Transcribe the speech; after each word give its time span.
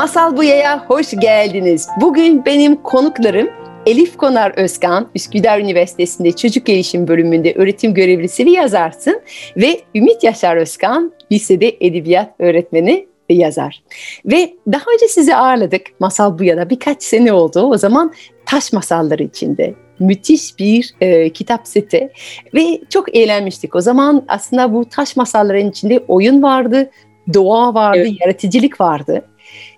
Masal 0.00 0.36
Buya'ya 0.36 0.84
hoş 0.88 1.10
geldiniz. 1.10 1.88
Bugün 2.00 2.44
benim 2.44 2.76
konuklarım 2.76 3.50
Elif 3.86 4.16
Konar 4.16 4.52
Özkan, 4.56 5.08
Üsküdar 5.14 5.58
Üniversitesi'nde 5.58 6.32
Çocuk 6.32 6.66
Gelişim 6.66 7.08
Bölümünde 7.08 7.54
öğretim 7.54 7.94
görevlisi 7.94 8.46
ve 8.46 8.50
yazarsın 8.50 9.20
ve 9.56 9.80
Ümit 9.94 10.24
Yaşar 10.24 10.56
Özkan, 10.56 11.12
lisede 11.32 11.76
edebiyat 11.80 12.34
öğretmeni 12.38 13.06
ve 13.30 13.34
yazar. 13.34 13.82
Ve 14.24 14.54
daha 14.72 14.84
önce 14.94 15.08
sizi 15.08 15.36
ağırladık 15.36 15.82
Masal 16.00 16.38
Buya'da 16.38 16.70
birkaç 16.70 17.02
sene 17.02 17.32
oldu. 17.32 17.60
O 17.62 17.76
zaman 17.76 18.12
taş 18.46 18.72
masalları 18.72 19.22
içinde 19.22 19.74
müthiş 19.98 20.58
bir 20.58 20.94
e, 21.00 21.30
kitap 21.30 21.68
seti 21.68 22.12
ve 22.54 22.80
çok 22.90 23.16
eğlenmiştik. 23.16 23.76
O 23.76 23.80
zaman 23.80 24.24
aslında 24.28 24.72
bu 24.72 24.84
taş 24.84 25.16
masalların 25.16 25.70
içinde 25.70 26.04
oyun 26.08 26.42
vardı, 26.42 26.90
doğa 27.34 27.74
vardı, 27.74 27.98
evet. 27.98 28.20
yaratıcılık 28.20 28.80
vardı. 28.80 29.24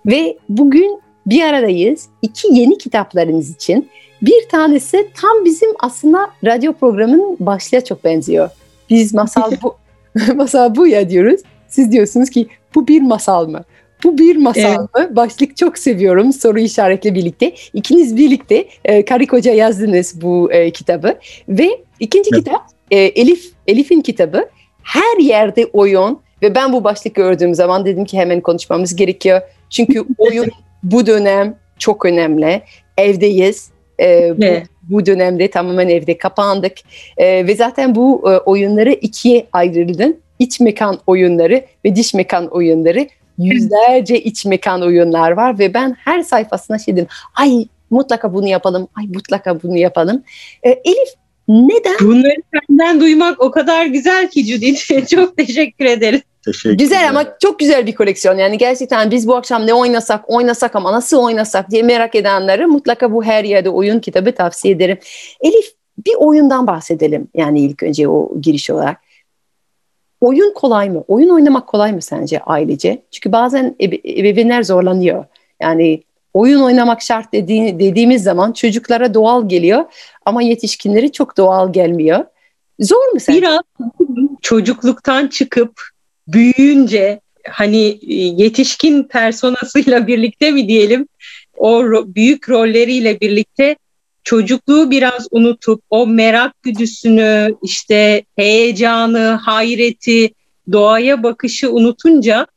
Ve 0.05 0.37
bugün 0.49 1.01
bir 1.25 1.43
aradayız. 1.43 2.07
İki 2.21 2.47
yeni 2.55 2.77
kitaplarınız 2.77 3.49
için. 3.49 3.89
Bir 4.21 4.49
tanesi 4.51 5.07
tam 5.21 5.45
bizim 5.45 5.69
aslında 5.79 6.29
radyo 6.45 6.73
programının 6.73 7.37
başlığa 7.39 7.83
çok 7.83 8.03
benziyor. 8.03 8.49
Biz 8.89 9.13
masal 9.13 9.51
bu 9.63 9.75
masal 10.35 10.75
bu 10.75 10.87
ya 10.87 11.09
diyoruz. 11.09 11.41
Siz 11.67 11.91
diyorsunuz 11.91 12.29
ki 12.29 12.47
bu 12.75 12.87
bir 12.87 13.01
masal 13.01 13.47
mı? 13.47 13.63
Bu 14.03 14.17
bir 14.17 14.35
masal 14.35 14.87
evet. 14.95 15.09
mı? 15.09 15.15
Başlık 15.15 15.57
çok 15.57 15.77
seviyorum 15.77 16.33
soru 16.33 16.59
işaretle 16.59 17.15
birlikte. 17.15 17.53
İkiniz 17.73 18.17
birlikte 18.17 18.67
e, 18.85 19.05
karı 19.05 19.27
koca 19.27 19.53
yazdınız 19.53 20.21
bu 20.21 20.51
e, 20.51 20.71
kitabı. 20.71 21.19
Ve 21.49 21.69
ikinci 21.99 22.29
evet. 22.33 22.43
kitap 22.43 22.61
e, 22.91 22.97
Elif 22.97 23.51
Elif'in 23.67 24.01
kitabı. 24.01 24.49
Her 24.83 25.17
yerde 25.17 25.65
oyun 25.65 26.19
ve 26.43 26.55
ben 26.55 26.73
bu 26.73 26.83
başlık 26.83 27.15
gördüğüm 27.15 27.55
zaman 27.55 27.85
dedim 27.85 28.05
ki 28.05 28.17
hemen 28.17 28.41
konuşmamız 28.41 28.95
gerekiyor. 28.95 29.41
Çünkü 29.69 30.05
oyun 30.17 30.47
bu 30.83 31.05
dönem 31.05 31.55
çok 31.79 32.05
önemli. 32.05 32.61
Evdeyiz. 32.97 33.69
Ee, 33.99 34.33
bu, 34.37 34.43
bu 34.89 35.05
dönemde 35.05 35.49
tamamen 35.49 35.89
evde 35.89 36.17
kapandık. 36.17 36.73
Ee, 37.17 37.47
ve 37.47 37.55
zaten 37.55 37.95
bu 37.95 38.31
e, 38.31 38.37
oyunları 38.37 38.91
ikiye 38.91 39.47
ayrıldın. 39.53 40.17
İç 40.39 40.59
mekan 40.59 40.99
oyunları 41.07 41.65
ve 41.85 41.95
dış 41.95 42.13
mekan 42.13 42.47
oyunları. 42.47 43.07
Yüzlerce 43.37 44.19
iç 44.19 44.45
mekan 44.45 44.81
oyunlar 44.81 45.31
var 45.31 45.59
ve 45.59 45.73
ben 45.73 45.95
her 45.99 46.23
sayfasına 46.23 46.79
şey 46.79 46.95
dedim. 46.95 47.07
Ay 47.35 47.65
mutlaka 47.89 48.33
bunu 48.33 48.47
yapalım. 48.47 48.87
Ay 48.95 49.05
mutlaka 49.07 49.63
bunu 49.63 49.77
yapalım. 49.77 50.23
Ee, 50.63 50.69
Elif 50.69 51.09
neden? 51.47 51.95
Bunları 52.01 52.35
senden 52.53 53.01
duymak 53.01 53.41
o 53.41 53.51
kadar 53.51 53.85
güzel 53.85 54.29
ki 54.29 54.45
Judith. 54.45 55.07
çok 55.15 55.37
teşekkür 55.37 55.85
ederim. 55.85 56.21
Teşekkür 56.45 56.77
güzel 56.77 57.09
ama 57.09 57.25
çok 57.39 57.59
güzel 57.59 57.85
bir 57.85 57.95
koleksiyon. 57.95 58.37
Yani 58.37 58.57
gerçekten 58.57 59.11
biz 59.11 59.27
bu 59.27 59.35
akşam 59.35 59.67
ne 59.67 59.73
oynasak, 59.73 60.29
oynasak 60.29 60.75
ama 60.75 60.91
nasıl 60.91 61.17
oynasak 61.17 61.71
diye 61.71 61.83
merak 61.83 62.15
edenlere 62.15 62.65
mutlaka 62.65 63.11
bu 63.11 63.23
her 63.23 63.43
yerde 63.43 63.69
oyun 63.69 63.99
kitabı 63.99 64.31
tavsiye 64.31 64.73
ederim. 64.73 64.97
Elif 65.41 65.73
bir 66.05 66.15
oyundan 66.17 66.67
bahsedelim. 66.67 67.27
Yani 67.33 67.61
ilk 67.61 67.83
önce 67.83 68.07
o 68.07 68.41
giriş 68.41 68.69
olarak. 68.69 69.01
Oyun 70.21 70.53
kolay 70.53 70.89
mı? 70.89 71.03
Oyun 71.07 71.29
oynamak 71.29 71.67
kolay 71.67 71.93
mı 71.93 72.01
sence 72.01 72.39
ailece? 72.39 73.03
Çünkü 73.11 73.31
bazen 73.31 73.75
ebe 73.81 73.95
ebeveynler 73.95 74.63
zorlanıyor. 74.63 75.25
Yani 75.61 76.03
oyun 76.33 76.61
oynamak 76.61 77.01
şart 77.01 77.33
dediği, 77.33 77.79
dediğimiz 77.79 78.23
zaman 78.23 78.51
çocuklara 78.51 79.13
doğal 79.13 79.49
geliyor 79.49 79.85
ama 80.25 80.41
yetişkinleri 80.41 81.11
çok 81.11 81.37
doğal 81.37 81.73
gelmiyor. 81.73 82.25
Zor 82.79 83.13
mu 83.13 83.19
sence? 83.19 83.41
Biraz 83.41 83.59
çocukluktan 84.41 85.27
çıkıp 85.27 85.92
büyüyünce 86.27 87.21
hani 87.49 87.99
e, 88.07 88.13
yetişkin 88.13 89.03
personasıyla 89.03 90.07
birlikte 90.07 90.51
mi 90.51 90.67
diyelim 90.67 91.07
o 91.57 91.83
ro- 91.83 92.15
büyük 92.15 92.49
rolleriyle 92.49 93.19
birlikte 93.19 93.75
çocukluğu 94.23 94.91
biraz 94.91 95.27
unutup 95.31 95.83
o 95.89 96.07
merak 96.07 96.63
güdüsünü 96.63 97.55
işte 97.63 98.23
heyecanı, 98.35 99.27
hayreti, 99.27 100.33
doğaya 100.71 101.23
bakışı 101.23 101.71
unutunca 101.71 102.47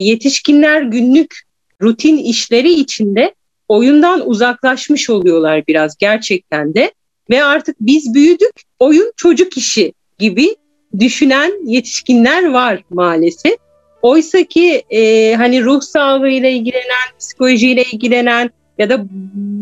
yetişkinler 0.00 0.82
günlük 0.82 1.42
rutin 1.82 2.18
işleri 2.18 2.72
içinde 2.72 3.34
oyundan 3.68 4.28
uzaklaşmış 4.28 5.10
oluyorlar 5.10 5.66
biraz 5.66 5.96
gerçekten 5.96 6.74
de. 6.74 6.92
Ve 7.30 7.44
artık 7.44 7.76
biz 7.80 8.14
büyüdük 8.14 8.52
oyun 8.78 9.12
çocuk 9.16 9.56
işi 9.56 9.92
gibi 10.18 10.56
düşünen 10.98 11.52
yetişkinler 11.70 12.50
var 12.52 12.82
maalesef. 12.90 13.56
Oysa 14.02 14.44
ki 14.44 14.82
e, 14.90 15.34
hani 15.34 15.64
ruh 15.64 15.80
sağlığıyla 15.80 16.48
ilgilenen, 16.48 17.08
psikolojiyle 17.18 17.84
ilgilenen 17.84 18.50
ya 18.78 18.90
da 18.90 19.06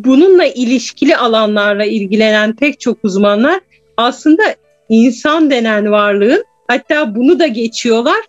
bununla 0.04 0.44
ilişkili 0.44 1.16
alanlarla 1.16 1.84
ilgilenen 1.84 2.56
pek 2.56 2.80
çok 2.80 2.98
uzmanlar 3.04 3.60
aslında 3.96 4.42
insan 4.88 5.50
denen 5.50 5.90
varlığın 5.90 6.44
hatta 6.68 7.14
bunu 7.14 7.38
da 7.38 7.46
geçiyorlar 7.46 8.20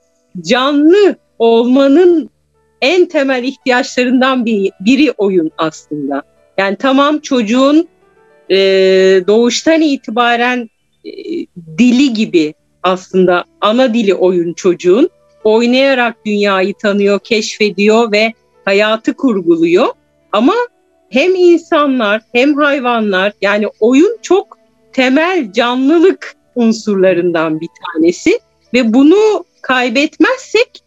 canlı 0.41 1.15
olmanın 1.39 2.29
en 2.81 3.05
temel 3.05 3.43
ihtiyaçlarından 3.43 4.45
bir, 4.45 4.71
biri 4.79 5.11
oyun 5.11 5.51
aslında. 5.57 6.23
Yani 6.57 6.75
tamam 6.75 7.19
çocuğun 7.19 7.87
e, 8.51 8.57
doğuştan 9.27 9.81
itibaren 9.81 10.69
e, 11.05 11.11
dili 11.77 12.13
gibi 12.13 12.53
aslında 12.85 13.43
ana 13.61 13.93
dili 13.93 14.13
oyun 14.13 14.53
çocuğun. 14.53 15.09
Oynayarak 15.43 16.25
dünyayı 16.25 16.73
tanıyor, 16.73 17.19
keşfediyor 17.19 18.11
ve 18.11 18.33
hayatı 18.65 19.13
kurguluyor. 19.13 19.87
Ama 20.31 20.53
hem 21.09 21.35
insanlar 21.35 22.21
hem 22.33 22.53
hayvanlar 22.53 23.33
yani 23.41 23.67
oyun 23.79 24.17
çok 24.21 24.57
temel 24.93 25.51
canlılık 25.51 26.35
unsurlarından 26.55 27.61
bir 27.61 27.69
tanesi 27.83 28.39
ve 28.73 28.93
bunu 28.93 29.45
kaybetmezsek 29.61 30.83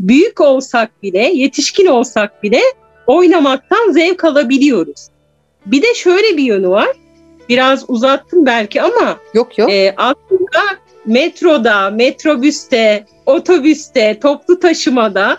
büyük 0.00 0.40
olsak 0.40 1.02
bile, 1.02 1.18
yetişkin 1.34 1.86
olsak 1.86 2.42
bile 2.42 2.60
oynamaktan 3.06 3.92
zevk 3.92 4.24
alabiliyoruz. 4.24 5.08
Bir 5.66 5.82
de 5.82 5.94
şöyle 5.94 6.36
bir 6.36 6.42
yönü 6.42 6.68
var. 6.68 6.88
Biraz 7.48 7.84
uzattım 7.88 8.46
belki 8.46 8.82
ama 8.82 9.18
yok 9.34 9.58
yok. 9.58 9.70
E, 9.70 9.94
aslında 9.96 10.60
metroda, 11.06 11.90
metrobüste, 11.90 13.04
otobüste, 13.26 14.18
toplu 14.20 14.60
taşımada 14.60 15.38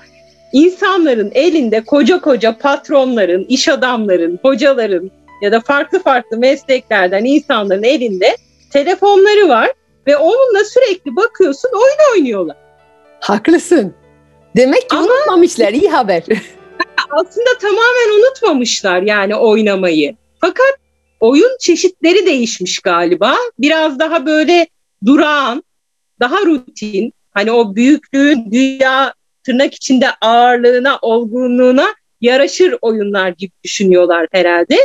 insanların 0.54 1.32
elinde 1.36 1.84
koca 1.84 2.22
koca 2.22 2.58
patronların, 2.58 3.46
iş 3.50 3.68
adamların, 3.68 4.40
hocaların 4.42 5.12
ya 5.42 5.52
da 5.52 5.60
farklı 5.60 6.04
farklı 6.04 6.38
mesleklerden 6.38 7.26
insanların 7.26 7.84
elinde 7.84 8.38
telefonları 8.74 9.50
var 9.50 9.70
ve 10.08 10.18
onunla 10.18 10.64
sürekli 10.66 11.16
bakıyorsun 11.16 11.70
oyun 11.74 12.16
oynuyorlar. 12.16 12.58
Haklısın. 13.20 13.94
Demek 14.56 14.90
ki 14.90 14.98
Ama, 14.98 15.06
unutmamışlar 15.06 15.74
iyi 15.74 15.90
haber. 15.90 16.24
aslında 17.12 17.58
tamamen 17.62 18.20
unutmamışlar 18.20 19.02
yani 19.02 19.36
oynamayı. 19.36 20.16
Fakat 20.42 20.76
oyun 21.20 21.58
çeşitleri 21.60 22.26
değişmiş 22.26 22.80
galiba. 22.80 23.36
Biraz 23.60 24.00
daha 24.00 24.26
böyle 24.26 24.68
durağan, 25.06 25.64
daha 26.20 26.42
rutin, 26.46 27.14
hani 27.32 27.52
o 27.52 27.76
büyüklüğün 27.76 28.52
dünya 28.52 29.14
tırnak 29.44 29.74
içinde 29.74 30.08
ağırlığına, 30.22 31.00
olgunluğuna 31.02 31.88
yaraşır 32.22 32.76
oyunlar 32.82 33.30
gibi 33.30 33.52
düşünüyorlar 33.64 34.28
herhalde. 34.32 34.78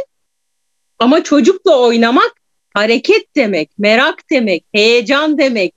Ama 0.98 1.22
çocukla 1.22 1.80
oynamak 1.80 2.32
hareket 2.74 3.36
demek, 3.36 3.70
merak 3.78 4.30
demek, 4.30 4.64
heyecan 4.72 5.38
demek. 5.38 5.74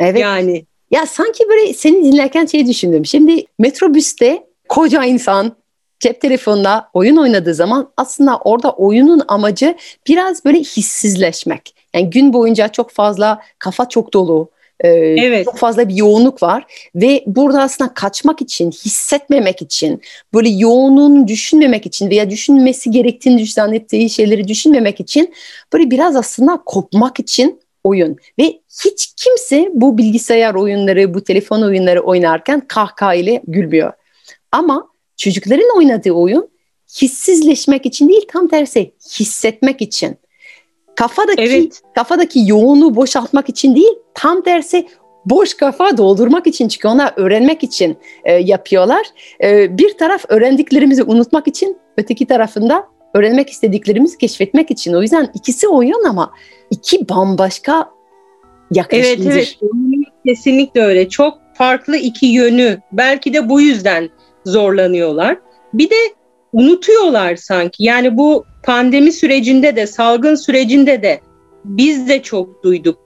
Evet. 0.00 0.20
Yani. 0.20 0.66
Ya 0.90 1.06
sanki 1.06 1.44
böyle 1.48 1.74
seni 1.74 2.04
dinlerken 2.04 2.46
şey 2.46 2.66
düşündüm. 2.66 3.06
Şimdi 3.06 3.44
metrobüste 3.58 4.46
koca 4.68 5.04
insan 5.04 5.56
cep 6.00 6.20
telefonunda 6.20 6.90
oyun 6.94 7.16
oynadığı 7.16 7.54
zaman 7.54 7.92
aslında 7.96 8.38
orada 8.38 8.70
oyunun 8.72 9.22
amacı 9.28 9.76
biraz 10.08 10.44
böyle 10.44 10.58
hissizleşmek. 10.58 11.74
Yani 11.94 12.10
gün 12.10 12.32
boyunca 12.32 12.68
çok 12.68 12.90
fazla 12.90 13.42
kafa 13.58 13.88
çok 13.88 14.14
dolu. 14.14 14.50
Ee, 14.80 14.88
Evet. 15.18 15.44
Çok 15.44 15.58
fazla 15.58 15.88
bir 15.88 15.94
yoğunluk 15.94 16.42
var 16.42 16.64
ve 16.94 17.24
burada 17.26 17.62
aslında 17.62 17.94
kaçmak 17.94 18.40
için, 18.40 18.70
hissetmemek 18.70 19.62
için, 19.62 20.02
böyle 20.34 20.48
yoğunluğunu 20.48 21.28
düşünmemek 21.28 21.86
için 21.86 22.10
veya 22.10 22.30
düşünmesi 22.30 22.90
gerektiğini 22.90 23.46
zannettiği 23.46 24.10
şeyleri 24.10 24.48
düşünmemek 24.48 25.00
için 25.00 25.34
böyle 25.72 25.90
biraz 25.90 26.16
aslında 26.16 26.62
kopmak 26.66 27.20
için 27.20 27.60
oyun 27.84 28.16
ve 28.38 28.60
hiç 28.84 29.12
kimse 29.16 29.70
bu 29.72 29.98
bilgisayar 29.98 30.54
oyunları, 30.54 31.14
bu 31.14 31.24
telefon 31.24 31.62
oyunları 31.62 32.00
oynarken 32.00 32.60
kahkaha 32.68 33.14
ile 33.14 33.42
gülmüyor. 33.46 33.92
Ama 34.52 34.88
çocukların 35.16 35.76
oynadığı 35.76 36.12
oyun 36.12 36.50
hissizleşmek 37.02 37.86
için 37.86 38.08
değil 38.08 38.26
tam 38.28 38.48
tersi 38.48 38.92
hissetmek 39.18 39.82
için. 39.82 40.16
Kafadaki 40.96 41.42
Evet. 41.42 41.80
kafadaki 41.94 42.40
yoğunluğu 42.46 42.96
boşaltmak 42.96 43.48
için 43.48 43.74
değil 43.76 43.94
tam 44.14 44.42
tersi 44.42 44.86
boş 45.24 45.54
kafa 45.54 45.96
doldurmak 45.96 46.46
için 46.46 46.68
çünkü 46.68 46.88
onlar 46.88 47.12
öğrenmek 47.16 47.62
için 47.62 47.96
e, 48.24 48.32
yapıyorlar. 48.32 49.06
E, 49.44 49.78
bir 49.78 49.98
taraf 49.98 50.24
öğrendiklerimizi 50.28 51.02
unutmak 51.02 51.48
için 51.48 51.76
öteki 51.96 52.26
tarafında 52.26 52.86
öğrenmek 53.14 53.50
istediklerimizi 53.50 54.18
keşfetmek 54.18 54.70
için. 54.70 54.94
O 54.94 55.02
yüzden 55.02 55.30
ikisi 55.34 55.68
oyun 55.68 56.04
ama 56.04 56.30
iki 56.70 57.08
bambaşka 57.08 57.90
Evet 58.72 58.76
yaklaşımdır. 58.76 59.32
evet 59.32 59.58
kesinlikle 60.26 60.82
öyle. 60.82 61.08
Çok 61.08 61.38
farklı 61.54 61.96
iki 61.96 62.26
yönü. 62.26 62.78
Belki 62.92 63.34
de 63.34 63.48
bu 63.48 63.60
yüzden 63.60 64.08
zorlanıyorlar. 64.44 65.38
Bir 65.74 65.90
de 65.90 65.94
unutuyorlar 66.52 67.36
sanki. 67.36 67.84
Yani 67.84 68.16
bu 68.16 68.44
pandemi 68.62 69.12
sürecinde 69.12 69.76
de 69.76 69.86
salgın 69.86 70.34
sürecinde 70.34 71.02
de 71.02 71.20
biz 71.64 72.08
de 72.08 72.22
çok 72.22 72.64
duyduk. 72.64 72.98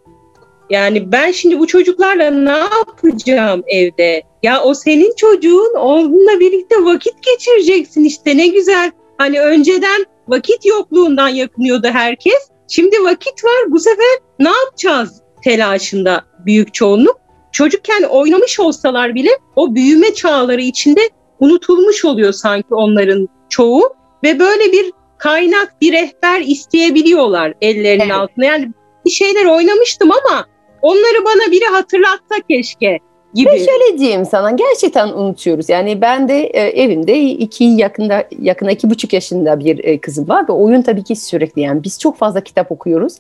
Yani 0.71 1.13
ben 1.13 1.33
şimdi 1.33 1.59
bu 1.59 1.67
çocuklarla 1.67 2.31
ne 2.31 2.59
yapacağım 2.79 3.63
evde? 3.67 4.23
Ya 4.43 4.63
o 4.63 4.75
senin 4.75 5.15
çocuğun 5.17 5.75
onunla 5.75 6.41
birlikte 6.41 6.85
vakit 6.85 7.15
geçireceksin 7.23 8.05
işte 8.05 8.37
ne 8.37 8.47
güzel. 8.47 8.91
Hani 9.19 9.41
önceden 9.41 10.05
vakit 10.29 10.67
yokluğundan 10.67 11.29
yakınıyordu 11.29 11.89
herkes. 11.89 12.49
Şimdi 12.69 12.97
vakit 13.03 13.45
var 13.45 13.65
bu 13.69 13.81
sefer 13.81 14.19
ne 14.39 14.49
yapacağız 14.49 15.23
telaşında 15.45 16.25
büyük 16.47 16.75
çoğunluk. 16.75 17.21
Çocukken 17.53 18.03
oynamış 18.03 18.61
olsalar 18.61 19.15
bile 19.15 19.31
o 19.57 19.75
büyüme 19.75 20.15
çağları 20.15 20.61
içinde 20.61 21.01
unutulmuş 21.41 22.05
oluyor 22.05 22.33
sanki 22.33 22.75
onların 22.75 23.29
çoğu 23.49 23.83
ve 24.25 24.39
böyle 24.39 24.73
bir 24.73 24.93
kaynak, 25.19 25.75
bir 25.81 25.93
rehber 25.93 26.41
isteyebiliyorlar 26.41 27.55
ellerinin 27.61 28.05
Evet. 28.05 28.15
altına. 28.15 28.45
Yani 28.45 28.71
bir 29.05 29.11
şeyler 29.11 29.45
oynamıştım 29.45 30.11
ama 30.11 30.47
onları 30.83 31.25
bana 31.25 31.51
biri 31.53 31.65
hatırlatsa 31.65 32.35
keşke 32.49 32.99
gibi. 33.35 33.49
Ve 33.51 33.59
şöyle 33.59 33.99
diyeyim 33.99 34.25
sana 34.25 34.51
gerçekten 34.51 35.09
unutuyoruz. 35.09 35.69
Yani 35.69 36.01
ben 36.01 36.29
de 36.29 36.41
e, 36.41 36.83
evimde 36.83 37.21
iki 37.21 37.65
yakında 37.65 38.29
yakına 38.39 38.71
iki 38.73 38.91
buçuk 38.91 39.13
yaşında 39.13 39.61
bir 39.61 39.85
e, 39.85 40.01
kızım 40.01 40.29
var 40.29 40.49
ve 40.49 40.53
oyun 40.53 40.83
tabii 40.83 41.05
ki 41.05 41.17
sürekli 41.17 41.63
yani 41.63 41.85
biz 41.85 42.01
çok 42.01 42.17
fazla 42.17 42.41
kitap 42.41 42.73
okuyoruz. 42.73 43.17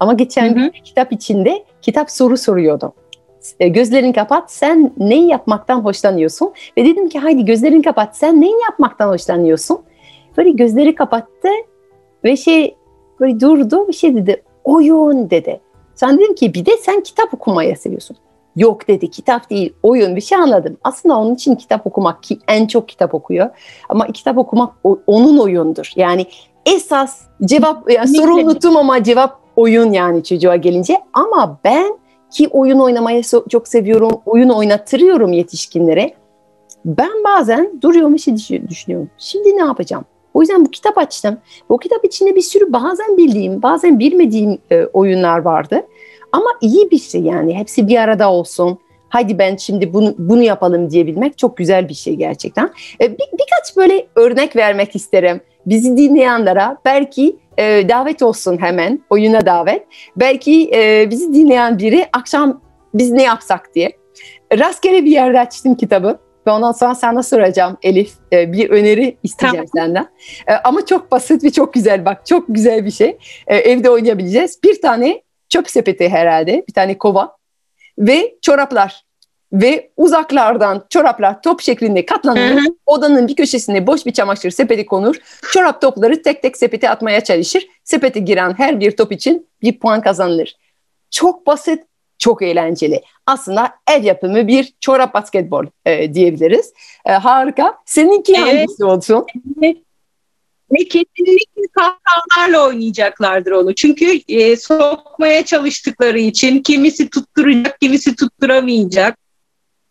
Ama 0.00 0.12
geçen 0.12 0.46
Hı 0.46 0.50
hı. 0.50 0.54
gün 0.54 0.72
bir 0.72 0.84
kitap 0.84 1.12
içinde 1.12 1.64
kitap 1.82 2.10
soru 2.10 2.36
soruyordu. 2.36 2.92
E, 3.60 3.68
gözlerini 3.68 4.12
kapat 4.12 4.52
sen 4.52 4.92
neyi 4.96 5.28
yapmaktan 5.28 5.80
hoşlanıyorsun? 5.80 6.52
Ve 6.78 6.84
dedim 6.84 7.08
ki 7.08 7.18
haydi 7.18 7.44
gözlerini 7.44 7.82
kapat 7.82 8.16
sen 8.16 8.40
neyi 8.40 8.54
yapmaktan 8.62 9.08
hoşlanıyorsun? 9.08 9.78
Böyle 10.36 10.50
gözleri 10.50 10.94
kapattı 10.94 11.48
ve 12.24 12.36
şey 12.36 12.76
böyle 13.20 13.40
durdu 13.40 13.88
bir 13.88 13.92
şey 13.92 14.14
dedi 14.16 14.42
oyun 14.64 15.30
dedi. 15.30 15.60
Sen 15.94 16.18
dedim 16.18 16.34
ki 16.34 16.54
bir 16.54 16.66
de 16.66 16.76
sen 16.76 17.00
kitap 17.00 17.34
okumayı 17.34 17.76
seviyorsun. 17.76 18.16
Yok 18.56 18.88
dedi 18.88 19.10
kitap 19.10 19.50
değil 19.50 19.72
oyun 19.82 20.16
bir 20.16 20.20
şey 20.20 20.38
anladım. 20.38 20.76
Aslında 20.84 21.18
onun 21.18 21.34
için 21.34 21.54
kitap 21.54 21.86
okumak 21.86 22.22
ki 22.22 22.38
en 22.48 22.66
çok 22.66 22.88
kitap 22.88 23.14
okuyor. 23.14 23.50
Ama 23.88 24.06
kitap 24.06 24.38
okumak 24.38 24.74
onun 25.06 25.38
oyundur. 25.38 25.92
Yani 25.96 26.26
esas 26.66 27.20
cevap 27.44 27.90
yani 27.90 28.08
soru 28.08 28.34
unuttum 28.34 28.76
ama 28.76 29.02
cevap 29.02 29.40
oyun 29.56 29.92
yani 29.92 30.24
çocuğa 30.24 30.56
gelince. 30.56 31.00
Ama 31.12 31.58
ben 31.64 31.98
ki 32.30 32.48
oyun 32.48 32.78
oynamayı 32.78 33.22
çok 33.48 33.68
seviyorum. 33.68 34.10
Oyun 34.26 34.48
oynattırıyorum 34.48 35.32
yetişkinlere. 35.32 36.14
Ben 36.84 37.24
bazen 37.24 37.82
duruyorum 37.82 38.14
bir 38.14 38.18
şey 38.18 38.34
düşü- 38.34 38.68
düşünüyorum. 38.68 39.10
Şimdi 39.18 39.56
ne 39.56 39.64
yapacağım? 39.64 40.04
O 40.34 40.40
yüzden 40.40 40.64
bu 40.66 40.70
kitap 40.70 40.98
açtım. 40.98 41.38
Bu 41.70 41.78
kitap 41.78 42.04
içinde 42.04 42.36
bir 42.36 42.42
sürü 42.42 42.72
bazen 42.72 43.16
bildiğim, 43.16 43.62
bazen 43.62 43.98
bilmediğim 43.98 44.58
e, 44.70 44.84
oyunlar 44.84 45.38
vardı. 45.38 45.82
Ama 46.32 46.46
iyi 46.60 46.90
bir 46.90 46.98
şey 46.98 47.20
yani. 47.20 47.58
Hepsi 47.58 47.88
bir 47.88 47.96
arada 47.96 48.32
olsun. 48.32 48.78
Hadi 49.08 49.38
ben 49.38 49.56
şimdi 49.56 49.92
bunu 49.92 50.14
bunu 50.18 50.42
yapalım 50.42 50.90
diyebilmek 50.90 51.38
çok 51.38 51.56
güzel 51.56 51.88
bir 51.88 51.94
şey 51.94 52.14
gerçekten. 52.14 52.70
E, 53.00 53.12
bir, 53.12 53.26
birkaç 53.32 53.76
böyle 53.76 54.06
örnek 54.16 54.56
vermek 54.56 54.96
isterim. 54.96 55.40
Bizi 55.66 55.96
dinleyenlere 55.96 56.76
belki 56.84 57.36
e, 57.58 57.88
davet 57.88 58.22
olsun 58.22 58.58
hemen 58.60 59.00
oyuna 59.10 59.46
davet. 59.46 59.86
Belki 60.16 60.70
e, 60.74 61.10
bizi 61.10 61.34
dinleyen 61.34 61.78
biri 61.78 62.08
akşam 62.12 62.60
biz 62.94 63.10
ne 63.10 63.22
yapsak 63.22 63.74
diye. 63.74 63.92
Rastgele 64.58 65.04
bir 65.04 65.10
yerde 65.10 65.40
açtım 65.40 65.74
kitabı. 65.74 66.18
Ve 66.46 66.50
ondan 66.50 66.72
sonra 66.72 66.94
sana 66.94 67.22
soracağım 67.22 67.76
Elif. 67.82 68.12
e, 68.32 68.52
bir 68.52 68.70
öneri 68.70 69.16
isteyeceğim 69.22 69.66
senden. 69.76 70.08
E, 70.48 70.54
ama 70.64 70.86
çok 70.86 71.12
basit 71.12 71.44
ve 71.44 71.50
çok 71.50 71.74
güzel 71.74 72.04
bak. 72.04 72.26
Çok 72.26 72.44
güzel 72.48 72.84
bir 72.84 72.90
şey. 72.90 73.18
E, 73.46 73.56
evde 73.56 73.90
oynayabileceğiz. 73.90 74.58
Bir 74.64 74.80
tane 74.80 75.22
çöp 75.48 75.70
sepeti 75.70 76.08
herhalde. 76.08 76.64
Bir 76.68 76.72
tane 76.72 76.98
kova. 76.98 77.36
Ve 77.98 78.34
çoraplar. 78.42 79.05
Ve 79.52 79.90
uzaklardan 79.96 80.84
çoraplar 80.90 81.42
top 81.42 81.60
şeklinde 81.60 82.06
katlanır. 82.06 82.50
Hı 82.50 82.60
hı. 82.60 82.64
Odanın 82.86 83.28
bir 83.28 83.36
köşesine 83.36 83.86
boş 83.86 84.06
bir 84.06 84.12
çamaşır 84.12 84.50
sepeti 84.50 84.86
konur. 84.86 85.16
Çorap 85.52 85.80
topları 85.80 86.22
tek 86.22 86.42
tek 86.42 86.56
sepete 86.56 86.90
atmaya 86.90 87.24
çalışır. 87.24 87.66
Sepete 87.84 88.20
giren 88.20 88.54
her 88.56 88.80
bir 88.80 88.96
top 88.96 89.12
için 89.12 89.48
bir 89.62 89.78
puan 89.78 90.00
kazanılır. 90.00 90.56
Çok 91.10 91.46
basit, 91.46 91.84
çok 92.18 92.42
eğlenceli. 92.42 93.02
Aslında 93.26 93.74
ev 93.90 94.04
yapımı 94.04 94.46
bir 94.46 94.72
çorap 94.80 95.14
basketbol 95.14 95.64
e, 95.86 96.14
diyebiliriz. 96.14 96.72
E, 97.06 97.12
harika. 97.12 97.78
Seninki 97.86 98.34
Evet. 98.38 98.54
hangisi 98.54 98.84
olsun? 98.84 99.26
Ve 100.72 100.84
kesinlikle 100.84 101.62
kahkahalarla 101.72 102.66
oynayacaklardır 102.66 103.52
onu. 103.52 103.74
Çünkü 103.74 104.20
e, 104.28 104.56
sokmaya 104.56 105.44
çalıştıkları 105.44 106.18
için 106.18 106.62
kimisi 106.62 107.10
tutturacak, 107.10 107.80
kimisi 107.80 108.16
tutturamayacak. 108.16 109.18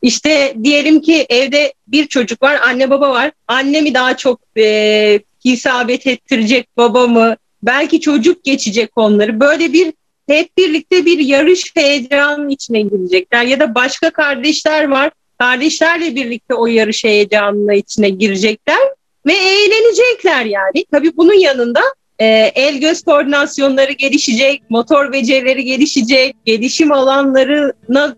İşte 0.05 0.53
diyelim 0.63 1.01
ki 1.01 1.25
evde 1.29 1.73
bir 1.87 2.07
çocuk 2.07 2.41
var, 2.41 2.59
anne 2.67 2.89
baba 2.89 3.09
var. 3.09 3.31
Anne 3.47 3.81
mi 3.81 3.93
daha 3.93 4.17
çok 4.17 4.39
e, 4.57 5.19
isabet 5.43 6.07
ettirecek, 6.07 6.77
baba 6.77 7.07
mı? 7.07 7.35
Belki 7.63 7.99
çocuk 8.01 8.43
geçecek 8.43 8.91
onları. 8.95 9.39
Böyle 9.39 9.73
bir 9.73 9.93
hep 10.27 10.57
birlikte 10.57 11.05
bir 11.05 11.19
yarış 11.19 11.75
heyecanının 11.75 12.49
içine 12.49 12.81
girecekler. 12.81 13.43
Ya 13.43 13.59
da 13.59 13.75
başka 13.75 14.09
kardeşler 14.09 14.87
var. 14.87 15.11
Kardeşlerle 15.39 16.15
birlikte 16.15 16.53
o 16.53 16.67
yarış 16.67 17.03
heyecanına 17.03 17.73
içine 17.73 18.09
girecekler 18.09 18.81
ve 19.25 19.33
eğlenecekler 19.33 20.45
yani. 20.45 20.85
Tabii 20.91 21.17
bunun 21.17 21.39
yanında 21.39 21.81
e, 22.19 22.25
el 22.55 22.77
göz 22.77 23.03
koordinasyonları 23.03 23.91
gelişecek, 23.91 24.61
motor 24.69 25.13
becerileri 25.13 25.63
gelişecek, 25.63 26.35
gelişim 26.45 26.91
alanlarına 26.91 28.15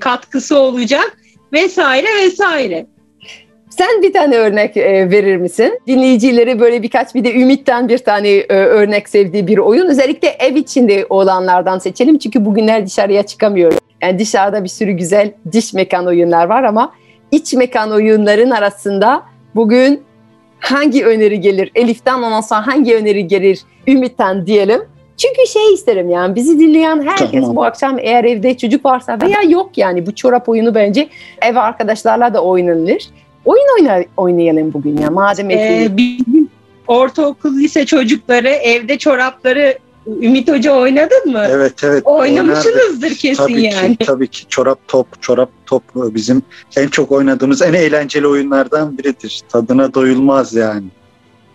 katkısı 0.00 0.58
olacak 0.58 1.16
vesaire 1.52 2.06
vesaire. 2.24 2.86
Sen 3.78 4.02
bir 4.02 4.12
tane 4.12 4.36
örnek 4.36 4.76
e, 4.76 5.10
verir 5.10 5.36
misin? 5.36 5.80
Dinleyicileri 5.86 6.60
böyle 6.60 6.82
birkaç 6.82 7.14
bir 7.14 7.24
de 7.24 7.34
Ümit'ten 7.34 7.88
bir 7.88 7.98
tane 7.98 8.28
e, 8.28 8.54
örnek 8.54 9.08
sevdiği 9.08 9.46
bir 9.46 9.58
oyun. 9.58 9.86
Özellikle 9.86 10.28
ev 10.28 10.56
içinde 10.56 11.06
olanlardan 11.10 11.78
seçelim. 11.78 12.18
Çünkü 12.18 12.44
bugünler 12.44 12.86
dışarıya 12.86 13.22
çıkamıyoruz. 13.22 13.78
Yani 14.02 14.18
dışarıda 14.18 14.64
bir 14.64 14.68
sürü 14.68 14.92
güzel 14.92 15.32
diş 15.52 15.72
mekan 15.72 16.06
oyunlar 16.06 16.46
var 16.46 16.62
ama 16.62 16.92
iç 17.30 17.52
mekan 17.52 17.90
oyunların 17.90 18.50
arasında 18.50 19.22
bugün 19.54 20.02
hangi 20.60 21.06
öneri 21.06 21.40
gelir? 21.40 21.70
Elif'ten 21.74 22.22
ondan 22.22 22.40
sonra 22.40 22.66
hangi 22.66 22.96
öneri 22.96 23.26
gelir? 23.26 23.60
Ümit'ten 23.88 24.46
diyelim. 24.46 24.82
Çünkü 25.16 25.46
şey 25.46 25.74
isterim 25.74 26.10
yani 26.10 26.34
bizi 26.34 26.58
dinleyen 26.58 27.02
herkes 27.02 27.40
Tamam. 27.40 27.56
bu 27.56 27.64
akşam 27.64 27.98
eğer 27.98 28.24
evde 28.24 28.56
çocuk 28.56 28.84
varsa 28.84 29.18
veya 29.22 29.42
yok 29.42 29.78
yani 29.78 30.06
bu 30.06 30.14
çorap 30.14 30.48
oyunu 30.48 30.74
bence 30.74 31.08
ev 31.42 31.56
arkadaşlarla 31.56 32.34
da 32.34 32.44
oynanılır. 32.44 33.08
Oyun 33.44 33.66
oyna, 33.78 34.04
oynayalım 34.16 34.72
bugün 34.72 34.96
ya 34.96 35.10
madem 35.10 35.50
Ee, 35.50 35.88
bizim 35.96 36.48
ortaokul 36.86 37.54
lise 37.58 37.86
çocukları 37.86 38.48
evde 38.48 38.98
çorapları 38.98 39.78
Ümit 40.06 40.50
Hoca 40.52 40.72
oynadın 40.72 41.32
mı? 41.32 41.46
Evet 41.50 41.84
evet. 41.84 42.02
Oynamışsınızdır 42.06 43.14
kesin 43.14 43.42
Tabii 43.42 43.62
yani. 43.62 43.96
ki, 43.96 44.06
tabii 44.06 44.28
ki 44.28 44.46
çorap 44.48 44.78
top, 44.88 45.22
çorap 45.22 45.50
top 45.66 45.82
bizim 45.94 46.42
en 46.76 46.88
çok 46.88 47.12
oynadığımız 47.12 47.62
en 47.62 47.72
eğlenceli 47.72 48.26
oyunlardan 48.26 48.98
biridir. 48.98 49.42
Tadına 49.48 49.94
doyulmaz 49.94 50.54
yani. 50.54 50.84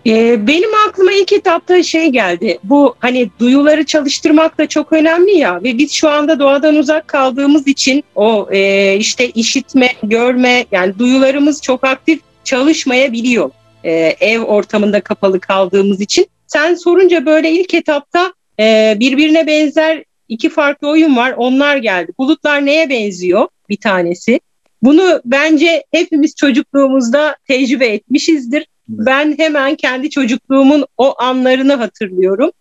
Ee, 0.07 0.47
benim 0.47 0.69
aklıma 0.87 1.11
ilk 1.11 1.33
etapta 1.33 1.83
şey 1.83 2.09
geldi. 2.09 2.59
Bu 2.63 2.95
hani 2.99 3.29
duyuları 3.39 3.85
çalıştırmak 3.85 4.57
da 4.57 4.67
çok 4.67 4.93
önemli 4.93 5.37
ya 5.37 5.63
ve 5.63 5.77
biz 5.77 5.91
şu 5.91 6.09
anda 6.09 6.39
doğadan 6.39 6.75
uzak 6.75 7.07
kaldığımız 7.07 7.67
için 7.67 8.03
o 8.15 8.47
e, 8.51 8.95
işte 8.95 9.29
işitme, 9.29 9.89
görme 10.03 10.65
yani 10.71 10.99
duyularımız 10.99 11.61
çok 11.61 11.83
aktif 11.83 12.19
çalışmayabiliyor. 12.43 13.51
E, 13.83 13.91
ev 14.19 14.41
ortamında 14.41 15.01
kapalı 15.01 15.39
kaldığımız 15.39 16.01
için. 16.01 16.27
Sen 16.47 16.75
sorunca 16.75 17.25
böyle 17.25 17.51
ilk 17.51 17.73
etapta 17.73 18.33
e, 18.59 18.97
birbirine 18.99 19.47
benzer 19.47 20.03
iki 20.29 20.49
farklı 20.49 20.89
oyun 20.89 21.17
var. 21.17 21.33
Onlar 21.37 21.77
geldi. 21.77 22.11
Bulutlar 22.19 22.65
neye 22.65 22.89
benziyor? 22.89 23.47
Bir 23.69 23.77
tanesi. 23.77 24.39
Bunu 24.81 25.21
bence 25.25 25.83
hepimiz 25.91 26.35
çocukluğumuzda 26.35 27.35
tecrübe 27.47 27.87
etmişizdir. 27.87 28.67
Ben 28.89 29.38
hemen 29.38 29.75
kendi 29.75 30.10
çocukluğumun 30.10 30.86
o 30.98 31.22
anlarını 31.22 31.74
hatırlıyorum. 31.74 32.51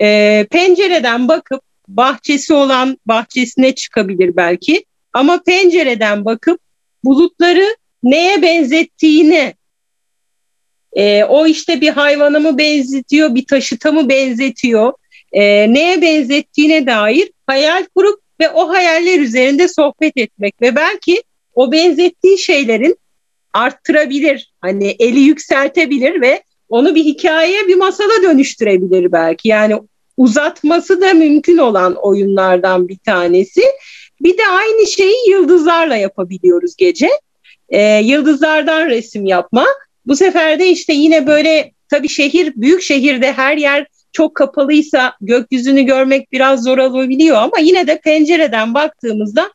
Ee, 0.00 0.46
pencereden 0.50 1.28
bakıp 1.28 1.60
bahçesi 1.88 2.54
olan 2.54 2.98
bahçesine 3.06 3.74
çıkabilir 3.74 4.36
belki 4.36 4.84
ama 5.12 5.42
pencereden 5.42 6.24
bakıp 6.24 6.60
bulutları 7.04 7.76
neye 8.02 8.42
benzettiğini 8.42 9.54
e, 10.92 11.24
o 11.24 11.46
işte 11.46 11.80
bir 11.80 11.88
hayvana 11.88 12.38
mı 12.38 12.58
benzetiyor, 12.58 13.34
bir 13.34 13.46
taşıta 13.46 13.92
mı 13.92 14.08
benzetiyor, 14.08 14.92
e, 15.32 15.72
neye 15.74 16.02
benzettiğine 16.02 16.86
dair 16.86 17.30
hayal 17.46 17.84
kurup 17.94 18.20
ve 18.40 18.50
o 18.50 18.68
hayaller 18.68 19.20
üzerinde 19.20 19.68
sohbet 19.68 20.16
etmek 20.16 20.62
ve 20.62 20.76
belki 20.76 21.22
o 21.54 21.72
benzettiği 21.72 22.38
şeylerin 22.38 22.96
arttırabilir. 23.54 24.52
Hani 24.60 24.96
eli 24.98 25.20
yükseltebilir 25.20 26.20
ve 26.20 26.42
onu 26.68 26.94
bir 26.94 27.04
hikayeye, 27.04 27.68
bir 27.68 27.76
masala 27.76 28.22
dönüştürebilir 28.22 29.12
belki. 29.12 29.48
Yani 29.48 29.80
uzatması 30.16 31.00
da 31.00 31.14
mümkün 31.14 31.58
olan 31.58 31.94
oyunlardan 31.94 32.88
bir 32.88 32.98
tanesi. 32.98 33.62
Bir 34.20 34.38
de 34.38 34.42
aynı 34.50 34.86
şeyi 34.86 35.30
yıldızlarla 35.30 35.96
yapabiliyoruz 35.96 36.76
gece. 36.76 37.08
Ee, 37.68 38.00
yıldızlardan 38.04 38.86
resim 38.86 39.26
yapma. 39.26 39.66
Bu 40.06 40.16
sefer 40.16 40.58
de 40.58 40.68
işte 40.68 40.92
yine 40.92 41.26
böyle 41.26 41.72
tabii 41.90 42.08
şehir, 42.08 42.52
büyük 42.56 42.82
şehirde 42.82 43.32
her 43.32 43.56
yer 43.56 43.86
çok 44.12 44.34
kapalıysa 44.34 45.14
gökyüzünü 45.20 45.82
görmek 45.82 46.32
biraz 46.32 46.64
zor 46.64 46.78
olabiliyor 46.78 47.36
ama 47.36 47.58
yine 47.58 47.86
de 47.86 48.00
pencereden 48.00 48.74
baktığımızda 48.74 49.52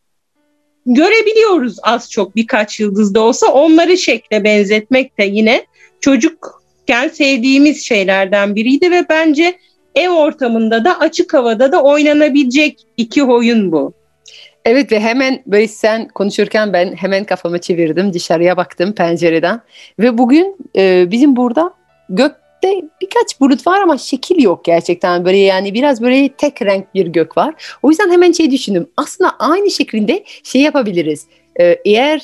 görebiliyoruz 0.86 1.78
az 1.84 2.12
çok 2.12 2.36
birkaç 2.36 2.80
yıldızda 2.80 3.22
olsa 3.22 3.48
onları 3.48 3.98
şekle 3.98 4.44
benzetmek 4.44 5.20
de 5.20 5.24
yine 5.24 5.66
çocukken 6.02 7.08
sevdiğimiz 7.08 7.86
şeylerden 7.86 8.56
biriydi 8.56 8.92
ve 8.92 9.06
bence 9.10 9.58
ev 9.96 10.10
ortamında 10.10 10.86
da 10.86 11.00
açık 11.00 11.34
havada 11.34 11.72
da 11.72 11.84
oynanabilecek 11.84 12.80
iki 12.98 13.24
oyun 13.24 13.72
bu. 13.72 13.94
Evet 14.66 14.92
ve 14.92 15.00
hemen 15.00 15.44
böyle 15.46 15.68
sen 15.68 16.08
konuşurken 16.08 16.74
ben 16.74 16.94
hemen 16.96 17.24
kafamı 17.24 17.62
çevirdim 17.62 18.14
dışarıya 18.14 18.58
baktım 18.58 18.94
pencereden 18.94 19.62
ve 20.00 20.18
bugün 20.18 20.58
e, 20.78 21.12
bizim 21.12 21.36
burada 21.36 21.74
gökte 22.10 22.82
birkaç 23.14 23.40
bulut 23.40 23.68
var 23.68 23.82
ama 23.82 23.98
şekil 23.98 24.44
yok 24.44 24.66
gerçekten 24.66 25.26
böyle 25.26 25.38
yani 25.38 25.74
biraz 25.74 26.02
böyle 26.02 26.30
tek 26.30 26.62
renk 26.62 26.94
bir 26.96 27.08
gök 27.08 27.38
var. 27.38 27.78
O 27.84 27.90
yüzden 27.90 28.12
hemen 28.12 28.32
şey 28.32 28.52
düşündüm 28.52 28.88
aslında 28.98 29.30
aynı 29.40 29.72
şeklinde 29.72 30.24
şey 30.44 30.62
yapabiliriz 30.62 31.26
e, 31.60 31.78
eğer 31.86 32.22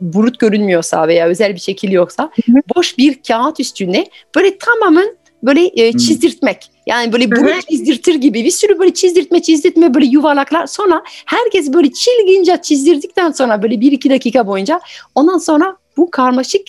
bulut 0.00 0.38
görünmüyorsa 0.38 1.08
veya 1.08 1.26
özel 1.26 1.54
bir 1.54 1.60
şekil 1.60 1.92
yoksa 1.92 2.30
boş 2.76 2.98
bir 2.98 3.22
kağıt 3.28 3.60
üstüne 3.60 4.06
böyle 4.36 4.58
tamamen 4.58 5.16
böyle 5.42 5.70
e, 5.74 5.92
çizdirtmek. 5.92 6.70
Yani 6.86 7.12
böyle 7.12 7.30
bulut 7.30 7.50
Evet. 7.52 7.68
çizdirtir 7.70 8.14
gibi 8.14 8.44
bir 8.44 8.50
sürü 8.50 8.78
böyle 8.78 8.94
çizdirtme 8.94 9.42
çizdirtme 9.42 9.94
böyle 9.94 10.06
yuvarlaklar. 10.06 10.66
Sonra 10.66 11.02
herkes 11.26 11.72
böyle 11.72 11.92
çilgince 11.92 12.58
çizdirdikten 12.62 13.32
sonra 13.32 13.62
böyle 13.62 13.80
bir 13.80 13.92
iki 13.92 14.10
dakika 14.10 14.46
boyunca 14.46 14.80
ondan 15.14 15.38
sonra 15.38 15.76
bu 15.96 16.10
karmaşık 16.10 16.62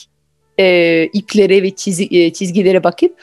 e, 0.59 1.05
iplere 1.13 1.63
ve 1.63 1.69
çizi, 1.75 2.07
e, 2.11 2.33
çizgilere 2.33 2.83
bakıp 2.83 3.15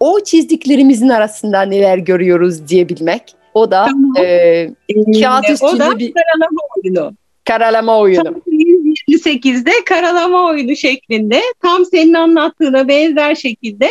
o 0.00 0.20
çizdiklerimizin 0.24 1.08
arasında 1.08 1.62
neler 1.62 1.98
görüyoruz 1.98 2.68
diyebilmek. 2.68 3.22
O 3.54 3.70
da 3.70 3.84
Tamam. 3.86 4.14
e, 4.26 4.70
Kağıt 5.22 5.44
Ee, 5.44 5.50
o 5.50 5.52
üstünde 5.54 5.98
bir- 5.98 6.12
karalama 6.14 6.60
oyunu. 6.76 7.12
karalama 7.44 7.98
oyunu. 7.98 8.24
Tam 8.24 8.34
128'de 8.46 9.70
karalama 9.86 10.46
oyunu 10.46 10.76
şeklinde 10.76 11.40
tam 11.62 11.84
senin 11.86 12.14
anlattığına 12.14 12.88
benzer 12.88 13.34
şekilde 13.34 13.88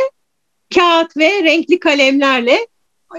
kağıt 0.76 1.18
ve 1.18 1.44
renkli 1.44 1.80
kalemlerle 1.80 2.58